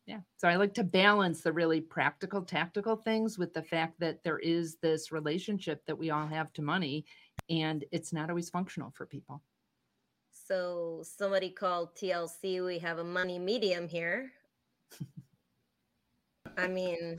[0.07, 0.21] yeah.
[0.37, 4.39] So I like to balance the really practical, tactical things with the fact that there
[4.39, 7.05] is this relationship that we all have to money
[7.49, 9.41] and it's not always functional for people.
[10.47, 12.65] So somebody called TLC.
[12.65, 14.31] We have a money medium here.
[16.57, 17.17] I mean,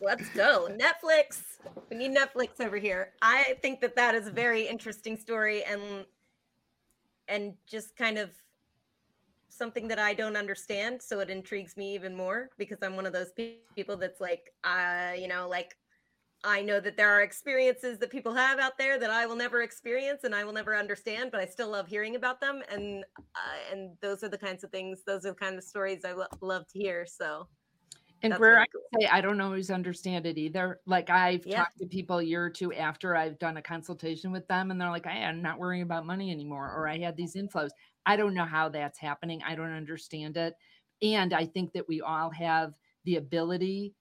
[0.00, 1.42] let's go Netflix.
[1.90, 3.12] We need Netflix over here.
[3.22, 6.04] I think that that is a very interesting story and
[7.26, 8.30] and just kind of
[9.48, 11.02] something that I don't understand.
[11.02, 13.32] So it intrigues me even more because I'm one of those
[13.74, 15.76] people that's like, uh, you know, like
[16.46, 19.62] I know that there are experiences that people have out there that I will never
[19.62, 22.62] experience and I will never understand, but I still love hearing about them.
[22.68, 23.04] And
[23.34, 26.12] uh, and those are the kinds of things, those are the kind of stories I
[26.12, 27.06] lo- love to hear.
[27.06, 27.48] So
[28.22, 28.82] And where really I cool.
[28.98, 30.80] say I don't always understand it either.
[30.86, 31.66] Like I've Yeah.
[31.66, 34.80] talked to people a year or two after I've done a consultation with them, and
[34.80, 37.70] they're like, "I am not worrying about money anymore," or "I had these inflows."
[38.06, 39.42] I don't know how that's happening.
[39.42, 40.54] I don't understand it,
[41.02, 43.94] and I think that we all have the ability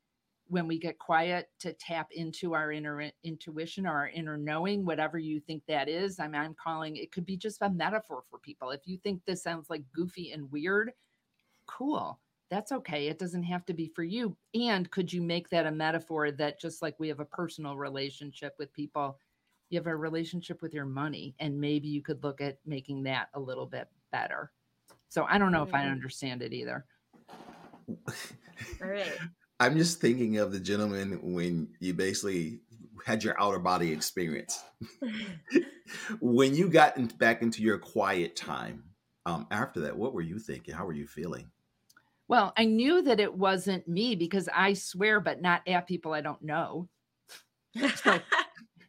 [0.48, 5.18] when we get quiet to tap into our inner intuition or our inner knowing, whatever
[5.18, 6.20] you think that is.
[6.20, 8.72] I mean, I'm calling it could be just a metaphor for people.
[8.72, 10.92] If you think this sounds like goofy and weird,
[11.68, 12.20] cool
[12.52, 13.08] that's okay.
[13.08, 14.38] It doesn't have to be for you.
[14.54, 18.54] And could you make that a metaphor that just like we have a personal relationship
[18.60, 19.18] with people,
[19.72, 23.30] you have a relationship with your money, and maybe you could look at making that
[23.34, 24.52] a little bit better.
[25.10, 25.92] So I don't know if I Mm.
[25.92, 26.86] understand it either.
[27.90, 29.18] all right.
[29.60, 32.60] I'm just thinking of the gentleman when you basically
[33.06, 34.64] had your outer body experience.
[36.20, 38.84] when you got in, back into your quiet time
[39.26, 40.74] um, after that, what were you thinking?
[40.74, 41.50] How were you feeling?
[42.28, 46.22] Well, I knew that it wasn't me because I swear, but not at people I
[46.22, 46.90] don't know.
[47.96, 48.20] So-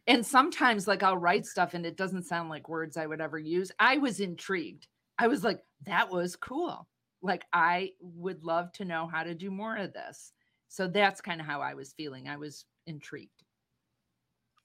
[0.07, 3.37] And sometimes, like, I'll write stuff and it doesn't sound like words I would ever
[3.37, 3.73] use.
[3.77, 4.87] I was intrigued.
[5.19, 6.87] I was like, that was cool.
[7.21, 10.31] Like I would love to know how to do more of this.
[10.69, 12.27] So that's kind of how I was feeling.
[12.27, 13.43] I was intrigued.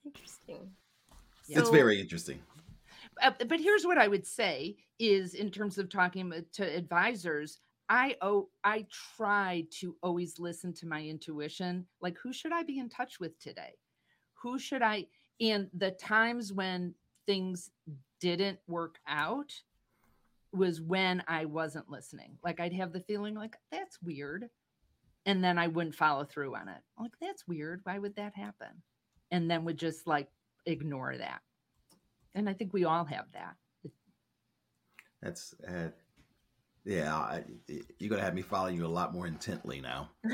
[0.04, 0.70] Interesting.
[1.48, 2.40] it's So- very interesting.
[3.20, 8.16] Uh, but here's what I would say is in terms of talking to advisors, I
[8.22, 8.86] oh I
[9.16, 11.86] try to always listen to my intuition.
[12.00, 13.74] Like who should I be in touch with today?
[14.42, 15.06] Who should I
[15.40, 16.94] and the times when
[17.26, 17.70] things
[18.20, 19.52] didn't work out
[20.52, 22.38] was when I wasn't listening.
[22.44, 24.48] Like I'd have the feeling like that's weird.
[25.24, 26.80] And then I wouldn't follow through on it.
[26.98, 27.80] Like that's weird.
[27.84, 28.82] Why would that happen?
[29.30, 30.28] And then would just like
[30.66, 31.40] ignore that.
[32.34, 33.56] And I think we all have that.
[35.22, 35.88] That's uh,
[36.84, 37.14] yeah.
[37.14, 37.44] I,
[37.98, 40.10] you're gonna have me follow you a lot more intently now,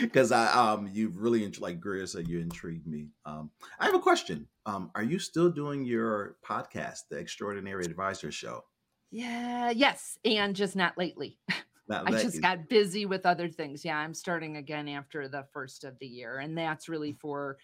[0.00, 3.10] because I um you really like Grier said you intrigued me.
[3.24, 4.48] Um, I have a question.
[4.66, 8.64] Um, are you still doing your podcast, the Extraordinary Advisor Show?
[9.10, 10.18] Yeah, yes.
[10.24, 11.38] And just not lately.
[11.90, 13.84] I just you- got busy with other things.
[13.84, 16.38] Yeah, I'm starting again after the first of the year.
[16.38, 17.58] And that's really for,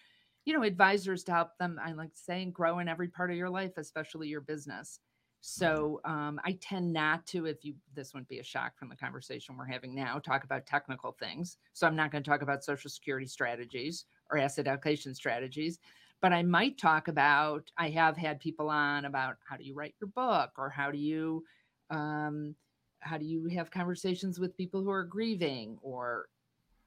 [0.45, 3.49] you know, advisors to help them, I like saying, grow in every part of your
[3.49, 4.99] life, especially your business.
[5.41, 8.95] So um, I tend not to, if you, this wouldn't be a shock from the
[8.95, 11.57] conversation we're having now, talk about technical things.
[11.73, 15.77] So I'm not going to talk about social security strategies or asset allocation strategies,
[16.19, 19.93] but I might talk about, I have had people on about how do you write
[20.01, 21.43] your book or how do you,
[21.91, 22.55] um,
[22.99, 26.27] how do you have conversations with people who are grieving or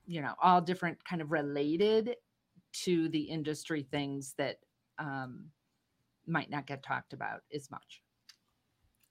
[0.07, 2.16] you know all different kind of related
[2.73, 4.59] to the industry things that
[4.99, 5.47] um,
[6.27, 8.03] might not get talked about as much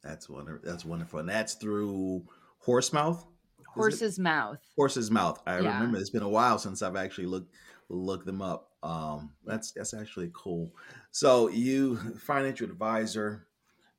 [0.04, 0.70] That's wonderful.
[0.70, 2.26] That's wonderful, and that's through
[2.60, 3.26] horse mouth
[3.68, 5.42] horse's mouth Horse's Mouth.
[5.48, 5.74] I Yeah.
[5.74, 7.54] remember it's been a while since I've actually looked
[7.90, 8.74] looked them up.
[8.84, 10.72] Um, that's that's actually cool.
[11.12, 13.48] So you financial advisor,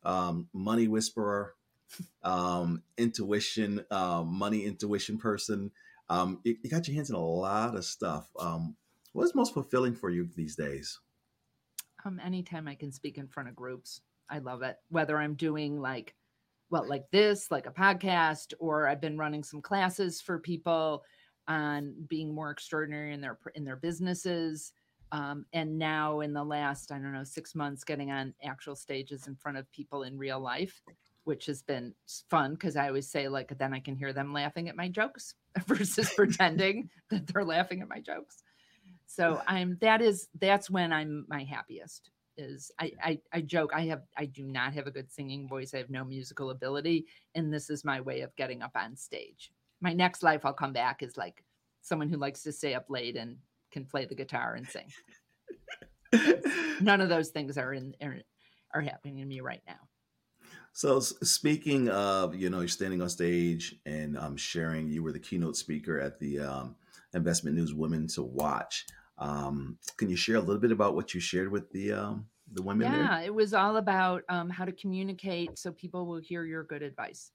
[0.05, 1.55] um, money whisperer,
[2.23, 5.71] um, intuition, um, money intuition person.
[6.09, 8.29] Um, you, you got your hands in a lot of stuff.
[8.39, 8.77] Um,
[9.13, 10.99] what's most fulfilling for you these days?
[12.05, 15.81] um, anytime i can speak in front of groups i love it whether i'm doing
[15.81, 16.15] like
[16.71, 21.05] well like this like a podcast or i've been running some classes for people
[21.47, 24.73] on being more extraordinary in their in their businesses
[25.11, 29.27] um, and now in the last i don't know six months getting on actual stages
[29.27, 30.83] in front of people in real life
[31.29, 31.93] which has been
[32.31, 35.35] fun because i always say like then i can hear them laughing at my jokes
[35.67, 38.43] versus pretending that they're laughing at my jokes.
[39.07, 43.83] So i'm that is that's when i'm my happiest is I, I i joke i
[43.89, 47.53] have i do not have a good singing voice i have no musical ability and
[47.53, 49.53] this is my way of getting up on stage.
[49.83, 51.45] My next life i'll come back is like
[51.83, 53.37] someone who likes to stay up late and
[53.71, 54.91] can play the guitar and sing.
[56.81, 58.17] None of those things are in are,
[58.73, 59.89] are happening to me right now
[60.79, 65.19] So speaking of, you know, you're standing on stage and um, sharing, you were the
[65.19, 66.77] keynote speaker at the um,
[67.15, 68.87] Investment News Women to Watch.
[69.19, 72.63] Um, can you share a little bit about what you shared with the um, the
[72.63, 73.03] women there?
[73.03, 76.83] yeah it was all about um, how to communicate so people will hear your good
[76.83, 77.33] advice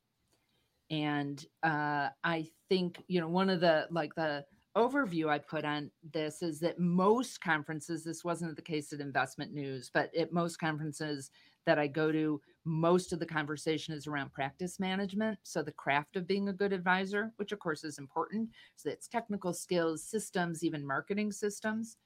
[0.89, 4.45] and uh, i think you know one of the like the
[4.77, 9.53] overview i put on this is that most conferences this wasn't the case at investment
[9.53, 11.29] news but at most conferences
[11.65, 16.15] that i go to most of the conversation is around practice management so the craft
[16.15, 20.63] of being a good advisor which of course is important so that's technical skills systems
[20.63, 21.97] even marketing systems.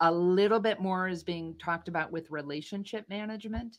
[0.00, 3.78] A little bit more is being talked about with relationship management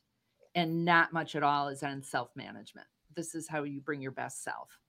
[0.55, 4.11] and not much at all is on self management this is how you bring your
[4.11, 4.79] best self.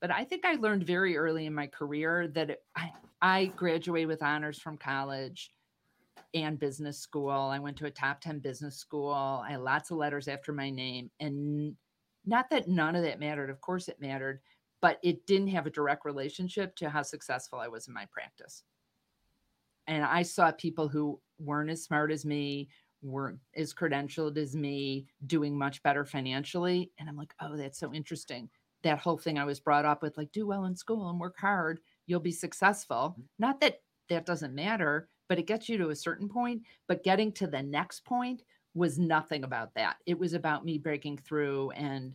[0.00, 4.08] But i think i learned very early in my career that it, I, I graduated
[4.08, 5.52] with honors from college
[6.34, 9.96] and business school i went to a top 10 business school i had lots of
[9.96, 11.74] letters after my name and
[12.24, 14.40] not that none of that mattered of course it mattered
[14.80, 18.64] but it didn't have a direct relationship to how successful i was in my practice
[19.86, 22.68] and I saw people who weren't as smart as me,
[23.02, 26.92] weren't as credentialed as me, doing much better financially.
[26.98, 28.48] And I'm like, oh, that's so interesting.
[28.84, 31.36] That whole thing I was brought up with, like, do well in school and work
[31.38, 33.12] hard, you'll be successful.
[33.12, 33.22] Mm-hmm.
[33.38, 36.60] Not that that doesn't matter, but it gets you to a certain point.
[36.88, 38.42] But getting to the next point
[38.74, 39.96] was nothing about that.
[40.04, 42.14] It was about me breaking through and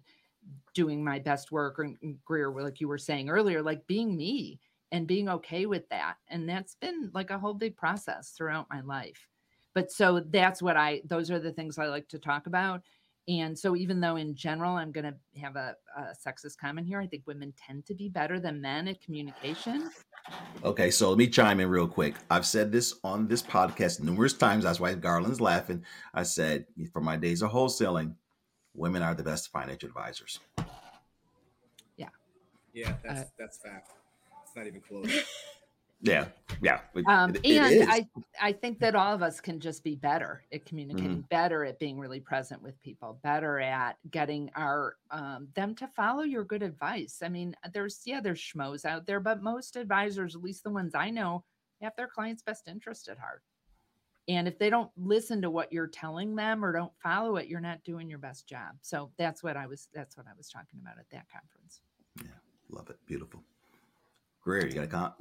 [0.76, 4.60] doing my best work, or mm, Grier, like you were saying earlier, like being me
[4.92, 6.18] and being okay with that.
[6.28, 9.28] And that's been like a whole big process throughout my life.
[9.74, 12.84] But so that's what I, those are the things I like to talk about.
[13.28, 17.02] And so even though in general, I'm going to have a, a sexist comment here,
[17.02, 19.90] I think women tend to be better than men at communication.
[20.64, 22.16] Okay, so let me chime in real quick.
[22.30, 24.64] I've said this on this podcast numerous times.
[24.64, 25.84] That's why Garland's laughing.
[26.14, 28.16] I said, for my days of wholesaling,
[28.74, 30.40] women are the best financial advisors.
[31.98, 32.10] Yeah,
[32.74, 33.92] Yeah, that's uh, that's fact.
[34.44, 35.10] It's not even close.
[36.02, 36.28] Yeah,
[36.62, 36.82] yeah.
[37.08, 37.88] Um, it- it and is.
[37.90, 38.08] I,
[38.40, 42.00] I think that all of us can just be better at communicating, better at being
[42.00, 47.22] really present with people, better at getting our um, them to follow your good advice.
[47.24, 50.94] I mean, there's yeah, there's schmoes out there, but most advisors, at least the ones
[50.94, 51.44] I know,
[51.82, 53.42] have their clients' best interest at heart.
[54.30, 57.62] And if they don't listen to what you're telling them or don't follow it, you're
[57.62, 58.76] not doing your best job.
[58.82, 61.82] So that's what I was that's what I was talking about at that conference.
[62.22, 62.38] Yeah,
[62.70, 62.98] love it.
[63.08, 63.42] Beautiful.
[64.42, 65.14] Grier, you got a com-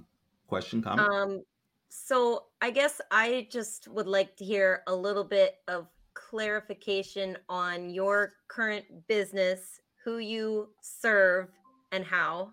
[0.47, 1.09] question, comment?
[1.09, 1.43] Um,
[1.89, 7.91] so I guess I just would like to hear a little bit of clarification on
[7.91, 11.49] your current business, who you serve,
[11.93, 12.53] and how,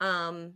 [0.00, 0.54] um,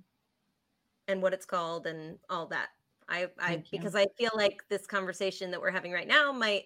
[1.08, 2.68] and what it's called, and all that.
[3.08, 6.64] I, I because I feel like this conversation that we're having right now might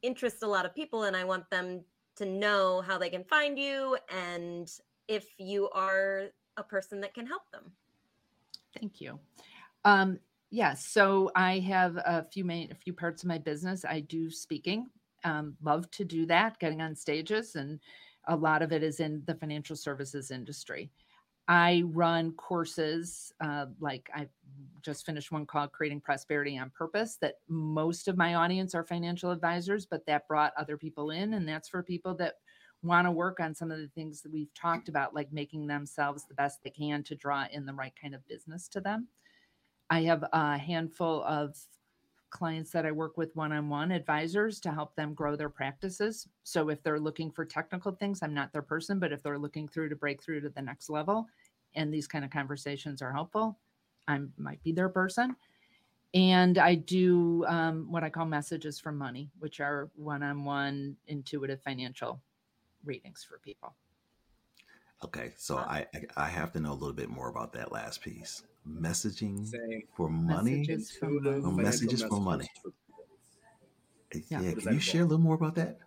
[0.00, 1.82] interest a lot of people, and I want them
[2.16, 4.70] to know how they can find you and
[5.08, 7.72] if you are a person that can help them.
[8.78, 9.18] Thank you.
[9.84, 10.18] Um,
[10.50, 13.84] yes, so I have a few main, a few parts of my business.
[13.84, 14.86] I do speaking.
[15.24, 17.78] Um, love to do that, getting on stages, and
[18.26, 20.90] a lot of it is in the financial services industry.
[21.48, 24.28] I run courses, uh, like I
[24.80, 27.18] just finished one called Creating Prosperity on Purpose.
[27.20, 31.48] That most of my audience are financial advisors, but that brought other people in, and
[31.48, 32.34] that's for people that
[32.82, 36.24] want to work on some of the things that we've talked about, like making themselves
[36.24, 39.08] the best they can to draw in the right kind of business to them.
[39.90, 41.56] I have a handful of
[42.30, 46.26] clients that I work with one on one advisors to help them grow their practices.
[46.44, 49.68] So if they're looking for technical things, I'm not their person, but if they're looking
[49.68, 51.28] through to break through to the next level
[51.74, 53.58] and these kind of conversations are helpful,
[54.08, 55.36] I might be their person.
[56.14, 60.96] And I do um, what I call messages from money, which are one on one
[61.06, 62.20] intuitive financial
[62.84, 63.74] readings for people.
[65.04, 67.72] Okay, so um, I I I have to know a little bit more about that
[67.72, 68.44] last piece.
[68.68, 69.82] Messaging Same.
[69.96, 70.58] for money.
[70.58, 71.44] Messages from Intuitive.
[71.44, 72.48] Oh, messages for money.
[72.62, 72.72] for-
[74.12, 74.52] eh, Yeah, Yeah.
[74.54, 75.78] Can you share a little more about that?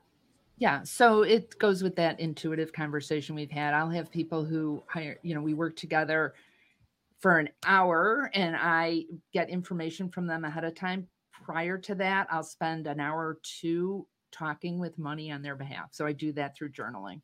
[0.58, 3.74] Yeah, so it goes with that intuitive conversation we've had.
[3.74, 6.34] I'll have people who hire, you know, we work together
[7.20, 11.08] for an hour and I get information from them ahead of time.
[11.44, 15.90] Prior to that, I'll spend an hour or two talking with money on their behalf.
[15.92, 17.22] So I do that through journaling.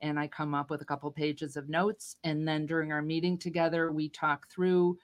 [0.00, 2.16] And I come up with a couple pages of notes.
[2.24, 4.98] And then during our meeting together, we talk through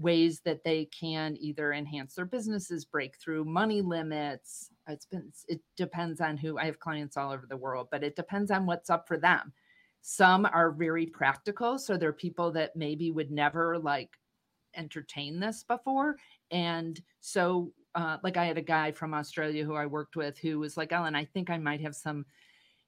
[0.00, 4.70] ways that they can either enhance their businesses, break through money limits.
[4.88, 8.16] It's been it depends on who I have clients all over the world, but it
[8.16, 9.52] depends on what's up for them.
[10.00, 14.10] Some are very practical, so they're people that maybe would never like
[14.74, 16.16] entertain this before,
[16.50, 20.58] and so uh, like I had a guy from Australia who I worked with who
[20.58, 22.24] was like, Ellen, I think I might have some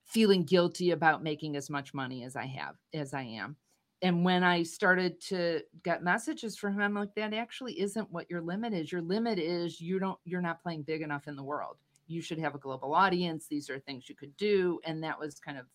[0.05, 3.55] feeling guilty about making as much money as I have as I am
[4.03, 8.29] and when I started to get messages from him, I'm like, that actually isn't what
[8.29, 8.91] your limit is.
[8.91, 11.77] Your limit is you don't, you're not playing big enough in the world.
[12.07, 13.47] You should have a global audience.
[13.47, 14.81] These are things you could do.
[14.83, 15.67] And that was kind of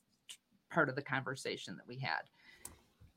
[0.71, 2.21] part of the conversation that we had.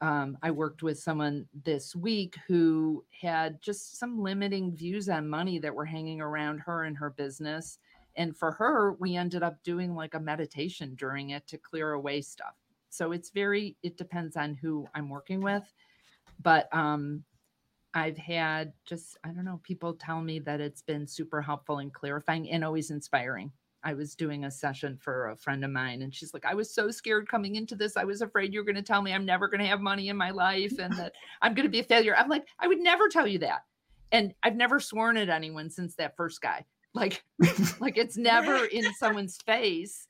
[0.02, 5.60] Um, I worked with someone this week who had just some limiting views on money
[5.60, 7.78] that were hanging around her and her business.
[8.16, 12.22] And for her, we ended up doing like a meditation during it to clear away
[12.22, 12.56] stuff
[12.92, 15.64] so it's very it depends on who i'm working with
[16.42, 17.24] but um
[17.94, 21.94] i've had just i don't know people tell me that it's been super helpful and
[21.94, 23.52] clarifying and always inspiring
[23.84, 26.74] i was doing a session for a friend of mine and she's like i was
[26.74, 27.98] so scared coming into this.
[27.98, 30.10] I was afraid you were going to tell me i'm never going to have money
[30.10, 32.16] in my life and that i'm going to be a failure.
[32.16, 33.62] I'm like i would never tell you that.
[34.12, 36.66] And i've never sworn at anyone since that first guy.
[36.94, 37.24] Like
[37.80, 40.08] like it's never in someone's face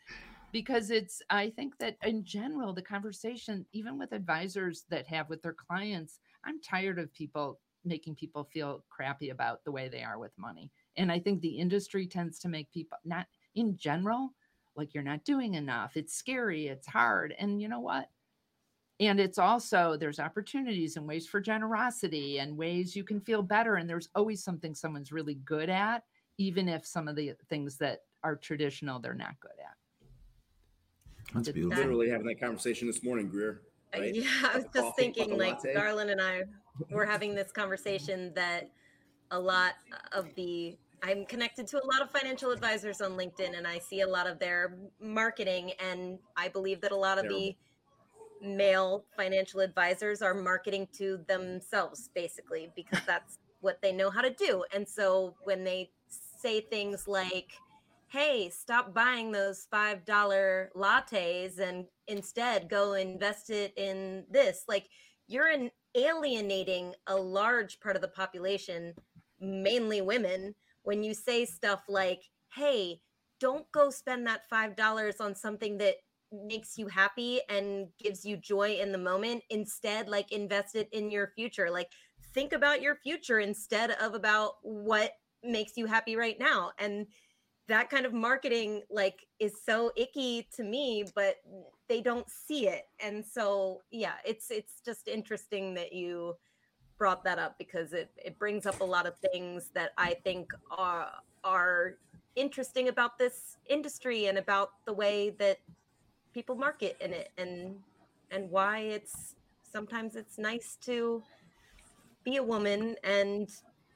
[0.52, 5.42] because it's i think that in general the conversation even with advisors that have with
[5.42, 10.20] their clients i'm tired of people making people feel crappy about the way they are
[10.20, 10.72] with money.
[10.98, 14.34] And i think the industry tends to make people not in general
[14.76, 18.10] like you're not doing enough it's scary it's hard and you know what
[19.00, 23.76] and it's also there's opportunities and ways for generosity and ways you can feel better
[23.76, 26.04] and there's always something someone's really good at
[26.38, 29.76] even if some of the things that are traditional they're not good at
[31.34, 31.78] That's Did beautiful.
[31.78, 33.62] Literally having that conversation this morning, Grier.
[33.94, 34.16] Uh, Right?
[34.16, 35.74] Yeah, I was just coffee, thinking like latte.
[35.74, 36.44] Garland and I
[36.90, 38.70] were having this conversation that
[39.32, 39.74] a lot
[40.12, 44.02] of the I'm connected to a lot of financial advisors on LinkedIn and I see
[44.02, 47.56] a lot of their marketing and I believe that a lot of the
[48.42, 54.34] male financial advisors are marketing to themselves basically because that's what they know how to
[54.34, 54.64] do.
[54.74, 57.52] And so when they say things like
[58.12, 60.06] hey, stop buying those $5
[60.76, 64.66] lattes and instead go invest it in this.
[64.68, 64.90] Like
[65.28, 68.94] you're an alienating a large part of the population,
[69.40, 70.54] mainly women,
[70.84, 72.24] when you say stuff like,
[72.56, 73.00] hey,
[73.40, 75.96] don't go spend that $5 on something that
[76.32, 79.44] makes you happy and gives you joy in the moment.
[79.50, 81.70] Instead, like invest it in your future.
[81.70, 81.90] Like
[82.34, 85.14] think about your future instead of about what
[85.44, 86.72] makes you happy right now.
[86.78, 87.08] And
[87.68, 91.36] that kind of marketing like is so icky to me but
[91.88, 96.34] they don't see it and so yeah it's it's just interesting that you
[97.02, 100.52] brought that up because it it brings up a lot of things that i think
[100.70, 101.08] are
[101.44, 101.96] are
[102.36, 105.58] interesting about this industry and about the way that
[106.32, 107.76] people market in it and
[108.30, 109.34] and why it's
[109.64, 111.24] sometimes it's nice to
[112.24, 113.50] be a woman and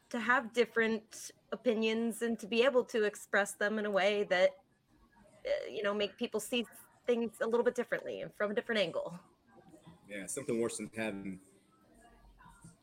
[0.10, 4.50] to have different opinions and to be able to express them in a way that
[5.46, 6.66] uh, you know make people see
[7.06, 9.14] things a little bit differently and from a different angle.
[10.10, 11.40] Yeah something worse than having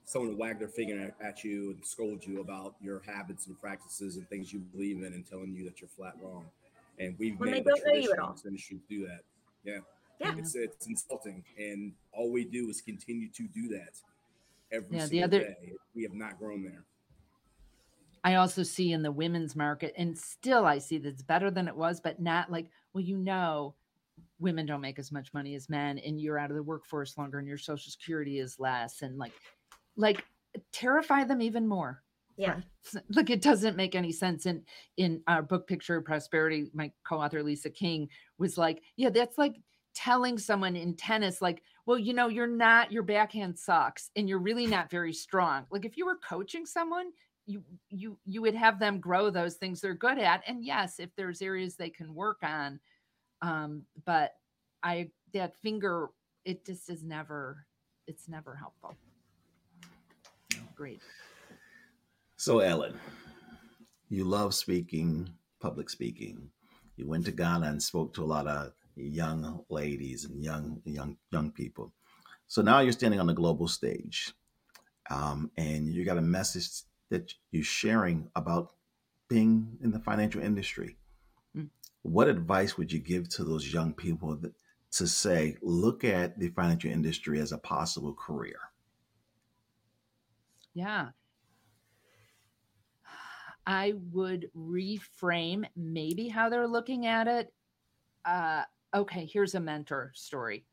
[0.04, 4.28] someone wag their finger at you and scold you about your habits and practices and
[4.28, 6.44] things you believe in and telling you that you're flat wrong.
[6.98, 9.06] And we've when made they a don't know you tradition in this industry to do
[9.06, 9.20] that.
[9.64, 9.78] Yeah.
[10.20, 10.34] Yeah.
[10.38, 11.42] It's it's insulting.
[11.58, 13.98] And all we do is continue to do that
[14.70, 15.72] every Yeah, the single other- day.
[15.94, 16.84] We have not grown there.
[18.24, 21.74] I also see in the women's market, and still I see that's better than it
[21.76, 23.74] was, but not like, well, you know,
[24.38, 27.40] women don't make as much money as men, and you're out of the workforce longer,
[27.40, 29.32] and your social security is less, and like,
[29.96, 30.24] like
[30.72, 32.02] terrify them even more.
[32.36, 32.56] yeah
[33.10, 34.46] Look, it doesn't make any sense.
[34.46, 34.62] And
[34.96, 39.56] in our book Picture of Prosperity, my co-author Lisa Kueng was like, yeah, that's like
[39.94, 44.38] telling someone in tennis, like, well, you know, you're not your backhand sucks and you're
[44.38, 45.64] really not very strong.
[45.70, 47.12] Like if you were coaching someone,
[47.46, 50.42] you you you would have them grow those things they're good at.
[50.46, 52.80] And yes, if there's areas they can work on.
[53.42, 54.32] Um, but
[54.82, 56.10] I that finger,
[56.44, 57.66] it just is never,
[58.06, 58.96] it's never helpful.
[60.82, 61.00] Great.
[62.36, 62.98] So, Ellen,
[64.08, 65.28] you love speaking,
[65.60, 66.50] public speaking.
[66.96, 71.18] You went to Ghana and spoke to a lot of young ladies and young young
[71.30, 71.92] young people.
[72.48, 74.32] So now you're standing on the global stage,
[75.08, 76.68] um, and you got a message
[77.10, 78.72] that you're sharing about
[79.28, 80.96] being in the financial industry.
[81.56, 81.68] Mm.
[82.02, 84.52] What advice would you give to those young people that,
[84.98, 88.71] to say, look at the financial industry as a possible career?
[90.74, 91.10] Yeah.
[93.66, 97.52] I would reframe maybe how they're looking at it.
[98.24, 98.62] Uh,
[98.94, 100.64] okay, here's a mentor story.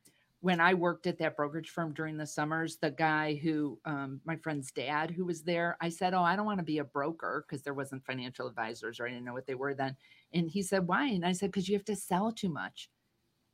[0.42, 4.38] When I worked at that brokerage firm during the summers, the guy who, um, my
[4.38, 7.46] friend's dad, who was there, I said, Oh, I don't want to be a broker
[7.48, 9.98] because there wasn't financial advisors or I didn't know what they were then.
[10.34, 11.08] And he said, Why?
[11.08, 12.90] And I said, Because you have to sell too much.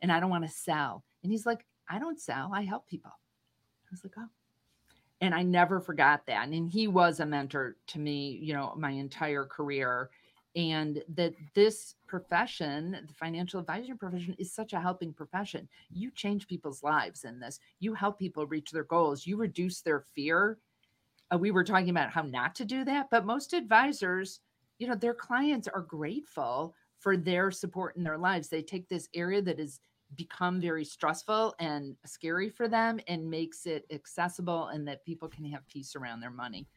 [0.01, 1.03] And I don't want to sell.
[1.23, 3.11] And he's like, I don't sell, I help people.
[3.11, 4.29] I was like, Oh
[5.21, 6.49] and I never forgot that.
[6.49, 10.09] And he was a mentor to me, you know, my entire career.
[10.55, 15.67] And that this profession, the financial advisory profession, is such a helping profession.
[15.91, 17.59] You change people's lives in this.
[17.79, 19.27] You help people reach their goals.
[19.27, 20.57] You reduce their fear.
[21.33, 24.39] Uh, we were talking about how not to do that, but most advisors,
[24.79, 28.47] you know, their clients are grateful for their support in their lives.
[28.47, 29.79] They take this area that is
[30.15, 35.45] become very stressful and scary for them and makes it accessible and that people can
[35.45, 36.67] have peace around their money.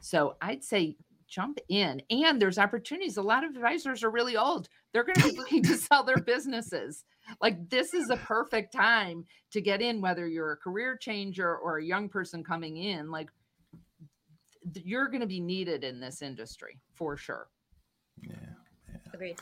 [0.00, 0.96] So I'd say
[1.28, 3.16] jump in and there's opportunities.
[3.16, 4.68] A lot of advisors are really old.
[4.92, 7.04] They're going to be looking to sell their businesses.
[7.40, 11.78] Like this is a perfect time to get in whether you're a career changer or
[11.78, 13.30] a young person coming in like
[14.72, 17.48] th- you're going to be needed in this industry for sure.
[18.22, 18.36] Yeah,
[19.12, 19.40] agreed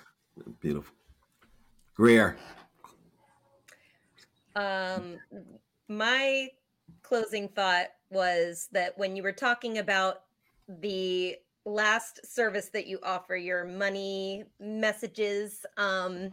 [0.61, 0.95] beautiful.
[1.95, 2.37] Grier,
[4.57, 5.19] um
[5.89, 6.49] my
[7.03, 10.23] closing thought was that when you were talking about
[10.69, 16.33] the last service that you offer your money messages um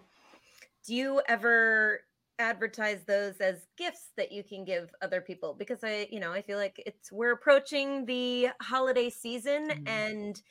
[0.85, 2.01] do you ever
[2.39, 6.41] advertise those as gifts that you can give other people because i you know i
[6.41, 9.87] feel like it's we're approaching the holiday season Mhm.
[9.87, 10.41] and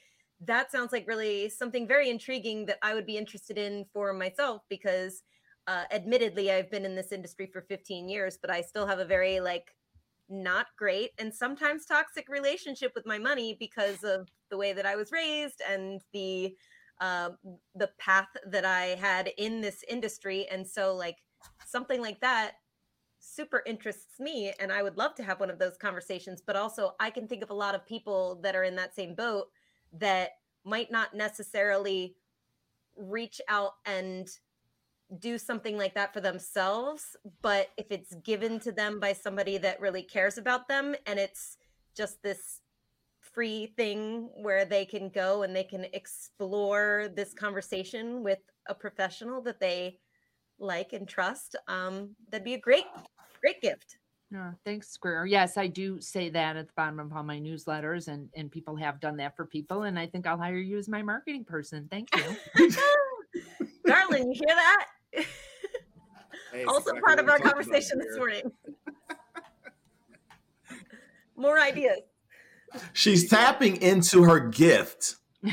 [0.41, 4.63] that sounds like really something very intriguing that i would be interested in for myself
[4.69, 5.23] because
[5.71, 9.05] uh, admittedly i've been in this industry for 15 years but i still have a
[9.05, 9.75] very like
[10.29, 14.97] not great and sometimes toxic relationship with my money because of the way that i
[14.97, 16.55] was raised and the
[17.01, 17.31] uh,
[17.75, 20.47] the path that i had in this industry.
[20.51, 21.17] And so like
[21.67, 22.53] something like that
[23.21, 26.93] super interests me and i would love to have one of those conversations but also
[27.01, 29.49] i can think of a lot of people that are in that same boat
[29.93, 30.31] that
[30.65, 32.17] might not necessarily
[32.97, 34.31] reach out and
[35.19, 39.81] do something like that for themselves, but if it's given to them by somebody that
[39.81, 41.57] really cares about them and it's
[41.97, 42.61] just this
[43.21, 48.39] free thing where they can go and they can explore this conversation with
[48.69, 49.99] a professional that they
[50.59, 52.85] like and trust, um, that'd be a great,
[53.41, 53.97] great gift.
[54.33, 55.27] No, thanks, Square.
[55.27, 58.77] Yes, I do say that at the bottom of all my newsletters, and and people
[58.77, 61.89] have done that for people, and I think I'll hire you as my marketing person.
[61.91, 62.69] Thank you.
[63.87, 64.87] Darling, you hear that?
[65.13, 68.51] Hey, also exactly part of our conversation this morning.
[71.37, 72.01] More ideas.
[72.93, 75.17] She's tapping into her gift.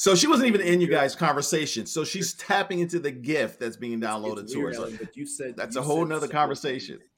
[0.00, 1.84] So she wasn't even in you guys' conversation.
[1.84, 4.72] So she's tapping into the gift that's being downloaded It's to her.
[4.72, 6.96] Ellen, but you said that's you a whole said nother conversation.
[6.96, 7.10] things-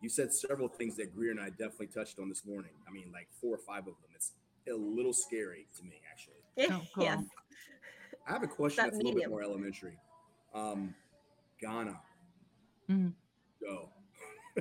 [0.00, 2.70] You said several things that Grier and I definitely touched on this morning.
[2.88, 4.10] I mean, like four or five of them.
[4.14, 4.32] It's
[4.66, 6.36] a little scary to me, actually.
[6.56, 7.04] Eh, oh, cool.
[7.04, 7.24] Yes.
[8.26, 9.98] I have a question That that's a little bit more elementary.
[10.54, 10.94] Um,
[11.60, 12.00] Ghana,
[12.88, 13.12] Mhm.
[13.60, 13.90] go.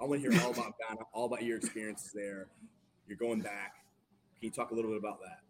[0.00, 2.48] I want to hear all about Ghana, all about your experiences there.
[3.06, 3.76] You're going back.
[4.38, 5.40] Can you talk a little bit about that?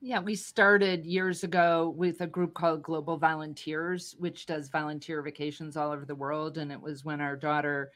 [0.00, 5.76] Yeah, we started years ago with a group called Global Volunteers, which does volunteer vacations
[5.76, 6.58] all over the world.
[6.58, 7.92] And it was when our daughter,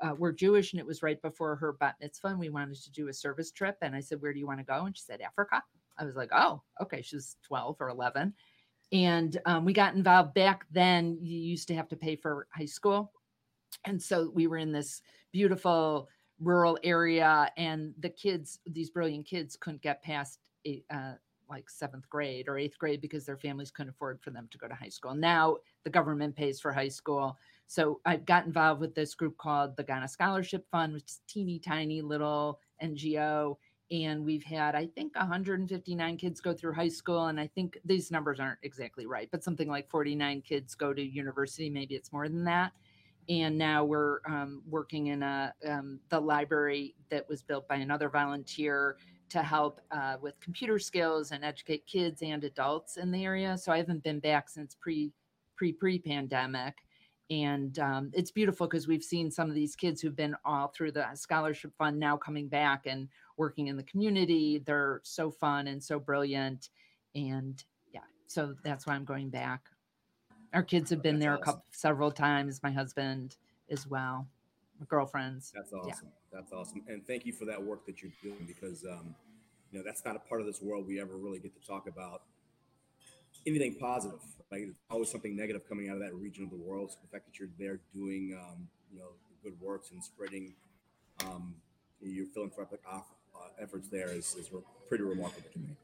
[0.00, 2.90] uh, we're Jewish, and it was right before her bat mitzvah, and we wanted to
[2.90, 3.76] do a service trip.
[3.82, 5.62] And I said, "Where do you want to go?" And she said, "Africa."
[5.98, 8.34] I was like, "Oh, okay." She was twelve or eleven,
[8.92, 11.18] and um, we got involved back then.
[11.20, 13.12] You used to have to pay for high school,
[13.84, 16.08] and so we were in this beautiful
[16.40, 20.38] rural area, and the kids, these brilliant kids, couldn't get past
[20.90, 21.12] uh,
[21.50, 24.68] like seventh grade or eighth grade because their families couldn't afford for them to go
[24.68, 25.14] to high school.
[25.14, 27.36] Now the government pays for high school.
[27.66, 31.58] So I got involved with this group called the Ghana Scholarship Fund, which is teeny
[31.58, 33.56] tiny little NGO.
[33.90, 37.26] And we've had, I think, 159 kids go through high school.
[37.26, 41.02] And I think these numbers aren't exactly right, but something like 49 kids go to
[41.02, 41.68] university.
[41.70, 42.72] Maybe it's more than that.
[43.28, 48.08] And now we're um, working in a um, the library that was built by another
[48.08, 48.96] volunteer
[49.30, 53.56] to help uh, with computer skills and educate kids and adults in the area.
[53.56, 55.12] So I haven't been back since pre
[55.56, 56.74] pre pre pandemic,
[57.30, 60.92] and um, it's beautiful because we've seen some of these kids who've been all through
[60.92, 64.62] the scholarship fund now coming back and working in the community.
[64.64, 66.70] They're so fun and so brilliant,
[67.14, 67.62] and
[67.94, 69.62] yeah, so that's why I'm going back.
[70.52, 72.60] Our kids have been That's there a couple several times.
[72.62, 73.36] My husband
[73.70, 74.26] as well,
[74.80, 75.52] my girlfriends.
[75.54, 76.08] That's awesome.
[76.32, 76.82] That's awesome.
[76.88, 79.14] And thank you for that work that you're doing because, um,
[79.70, 81.86] you know, that's not a part of this world we ever really get to talk
[81.88, 82.22] about
[83.46, 84.20] anything positive.
[84.50, 86.90] Like always something negative coming out of that region of the world.
[86.90, 89.10] So the fact that you're there doing, um, you know,
[89.42, 90.54] good works and spreading
[91.24, 91.54] um,
[92.00, 95.76] your philanthropic off, uh, efforts there is, is re- pretty remarkable to me.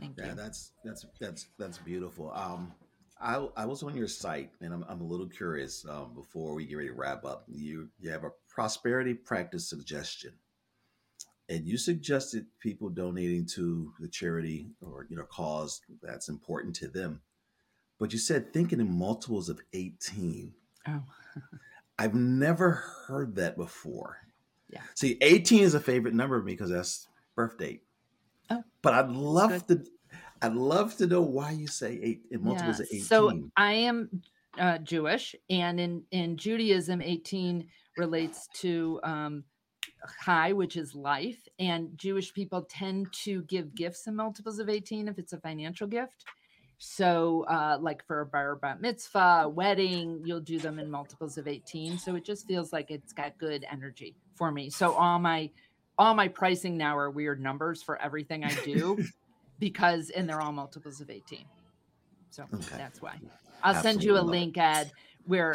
[0.00, 0.24] Thank you.
[0.24, 2.32] Yeah, that's that's that's that's beautiful.
[2.34, 2.72] Um,
[3.20, 5.86] I I was on your site and I'm I'm a little curious.
[5.88, 10.32] Um, before we get ready to wrap up, you you have a prosperity practice suggestion,
[11.48, 16.88] and you suggested people donating to the charity or you know cause that's important to
[16.88, 17.20] them,
[17.98, 20.54] but you said thinking in multiples of eighteen.
[20.88, 21.02] Oh.
[21.98, 22.70] I've never
[23.06, 24.18] heard that before.
[24.70, 24.82] Yeah.
[24.94, 27.84] See, 18 is a favorite number of me because that's birth date.
[28.50, 29.82] Oh, But I'd love to
[30.42, 33.00] I'd love to know why you say eight in multiples of 18.
[33.02, 34.22] So I am
[34.58, 39.44] uh, Jewish, and in in Judaism, eighteen relates to um,
[40.24, 45.08] Chai, which is life, and Jewish people tend to give gifts in multiples of eighteen
[45.08, 46.26] if it's a financial gift.
[46.78, 51.38] So, uh, like for a bar bat mitzvah, a wedding, you'll do them in multiples
[51.38, 51.98] of 18.
[51.98, 54.70] So it just feels like it's got good energy for me.
[54.70, 55.50] So all my
[55.98, 58.98] all my pricing now are weird numbers for everything I do
[59.58, 61.46] because and they're all multiples of 18.
[62.30, 62.76] So Okay.
[62.76, 63.20] that's why.
[63.62, 64.92] I'll send you a Absolutely link, Ed,
[65.24, 65.52] where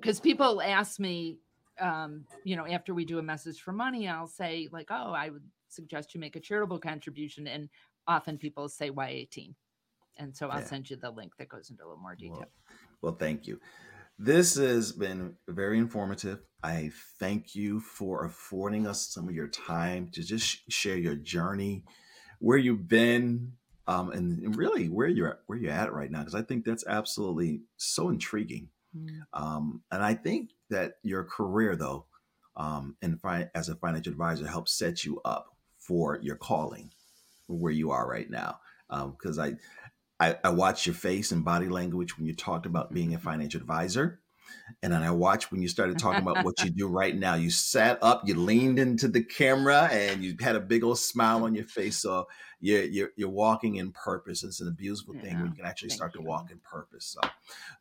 [0.00, 1.38] because people ask me,
[1.80, 5.30] um, you know, after we do a message for money, I'll say like, oh, I
[5.30, 7.68] would suggest you make a charitable contribution, and
[8.06, 9.54] often people say why 18,
[10.18, 10.66] and so I'll Yeah.
[10.66, 12.38] send you the link that goes into a little more detail.
[12.38, 13.60] Well, well, thank you.
[14.18, 16.40] This has been very informative.
[16.62, 21.84] I thank you for affording us some of your time to just share your journey,
[22.38, 23.52] where you've been,
[23.86, 26.18] um, and really where you're where you're at right now.
[26.20, 28.68] Because I think that's absolutely so intriguing.
[28.94, 29.22] Mm.
[29.32, 32.06] Um, and I think that your career, though,
[32.56, 36.90] um, and fi- as a financial advisor, helps set you up for your calling,
[37.46, 38.60] where you are right now.
[38.88, 39.54] Because I,
[40.18, 43.60] I, I watched your face and body language when you talked about being a financial
[43.60, 44.20] advisor,
[44.82, 47.34] And then I watched when you started talking about what you do right now.
[47.34, 51.44] You sat up, you leaned into the camera, and you had a big old smile
[51.44, 51.96] on your face.
[51.96, 52.28] So
[52.60, 54.44] you're you're, you're walking in purpose.
[54.44, 57.16] It's a beautiful thing when you can actually start to walk in purpose.
[57.20, 57.28] So,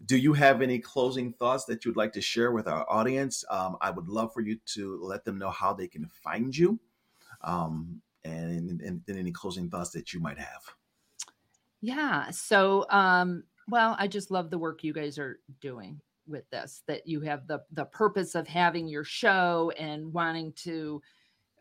[0.06, 3.44] do you have any closing thoughts that you'd like to share with our audience?
[3.50, 6.80] Um, I would love for you to let them know how they can find you,
[7.42, 10.62] um, and, and, and any closing thoughts that you might have.
[11.82, 12.30] Yeah.
[12.32, 16.84] So, um, well, I just love the work you guys are doing with this.
[16.88, 21.02] That you have the the purpose of having your show and wanting to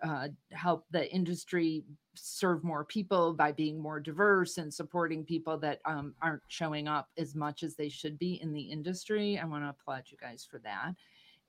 [0.02, 5.80] uh, help the industry serve more people by being more diverse and supporting people that
[5.84, 9.38] um, aren't showing up as much as they should be in the industry.
[9.38, 10.94] I want to applaud you guys for that.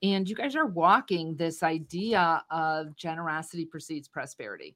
[0.02, 4.74] And you guys are walking this idea of generosity precedes prosperity.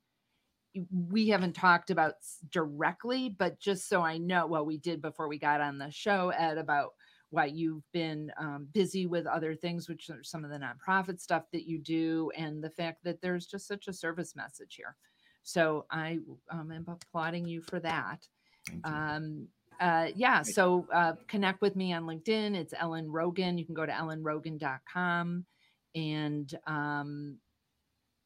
[1.09, 2.15] We haven't talked about
[2.51, 6.31] directly, but just so I know, well, we did before we got on the show,
[6.31, 6.95] Ed, about
[7.31, 11.45] why you've been um, busy with other things, which are some of the nonprofit stuff
[11.53, 14.97] that you do, and the fact that there's just such a service message here.
[15.43, 16.19] So I
[16.51, 18.27] um, am applauding you for that.
[18.85, 19.49] Um,
[19.81, 22.55] uh, yeah, so uh, connect with me on LinkedIn.
[22.55, 23.59] It's Ellen Rogin.
[23.59, 25.45] You can go to ellenrogin.com
[25.95, 27.39] and um,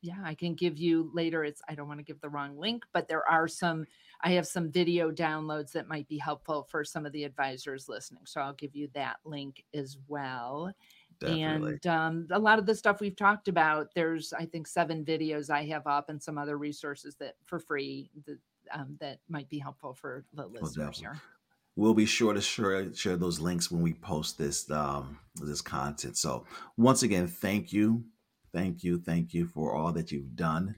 [0.01, 1.45] yeah, I can give you later.
[1.45, 3.87] It's I don't want to give the wrong link, but there are some.
[4.23, 8.23] I have some video downloads that might be helpful for some of the advisors listening.
[8.27, 10.73] So I'll give you that link as well.
[11.21, 11.79] Definitely.
[11.85, 15.51] And um, a lot of the stuff we've talked about, there's I think seven videos
[15.51, 18.39] I have up and some other resources that for free that
[18.73, 21.21] um, that might be helpful for the listeners here.
[21.77, 26.17] We'll be sure to share share those links when we post this um, this content.
[26.17, 26.45] So
[26.77, 28.05] once again, thank you
[28.53, 30.77] thank you, thank you for all that you've done.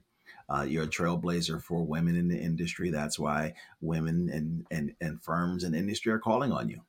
[0.51, 2.91] Uh, you're a trailblazer for women in the industry.
[2.91, 6.81] That's why women and, and, and firms and industry are calling on you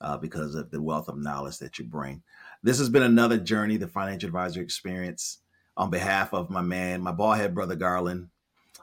[0.00, 2.22] uh, because of the wealth of knowledge that you bring.
[2.62, 5.38] This has been another journey, the financial advisor experience.
[5.76, 8.28] On behalf of my man, my bald head brother Garland,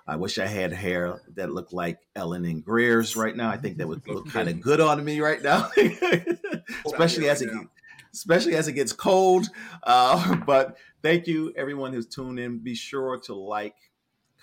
[0.08, 3.50] I wish I had hair that looked like Ellen and Grier's right now.
[3.50, 5.70] I think that would look kind of good on me right now,
[6.86, 7.52] especially as it
[8.14, 9.48] especially as it gets cold.
[9.84, 12.58] Uh, but thank you, everyone who's tuned in.
[12.58, 13.76] Be sure to like,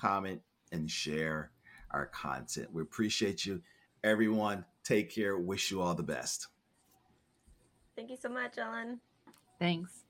[0.00, 0.40] comment,
[0.72, 1.50] and share
[1.90, 2.72] our content.
[2.72, 3.62] We appreciate you.
[4.04, 5.38] Everyone, take care.
[5.38, 6.48] Wish you all the best.
[7.96, 9.00] Thank you so much, Ellen.
[9.58, 10.04] Thanks.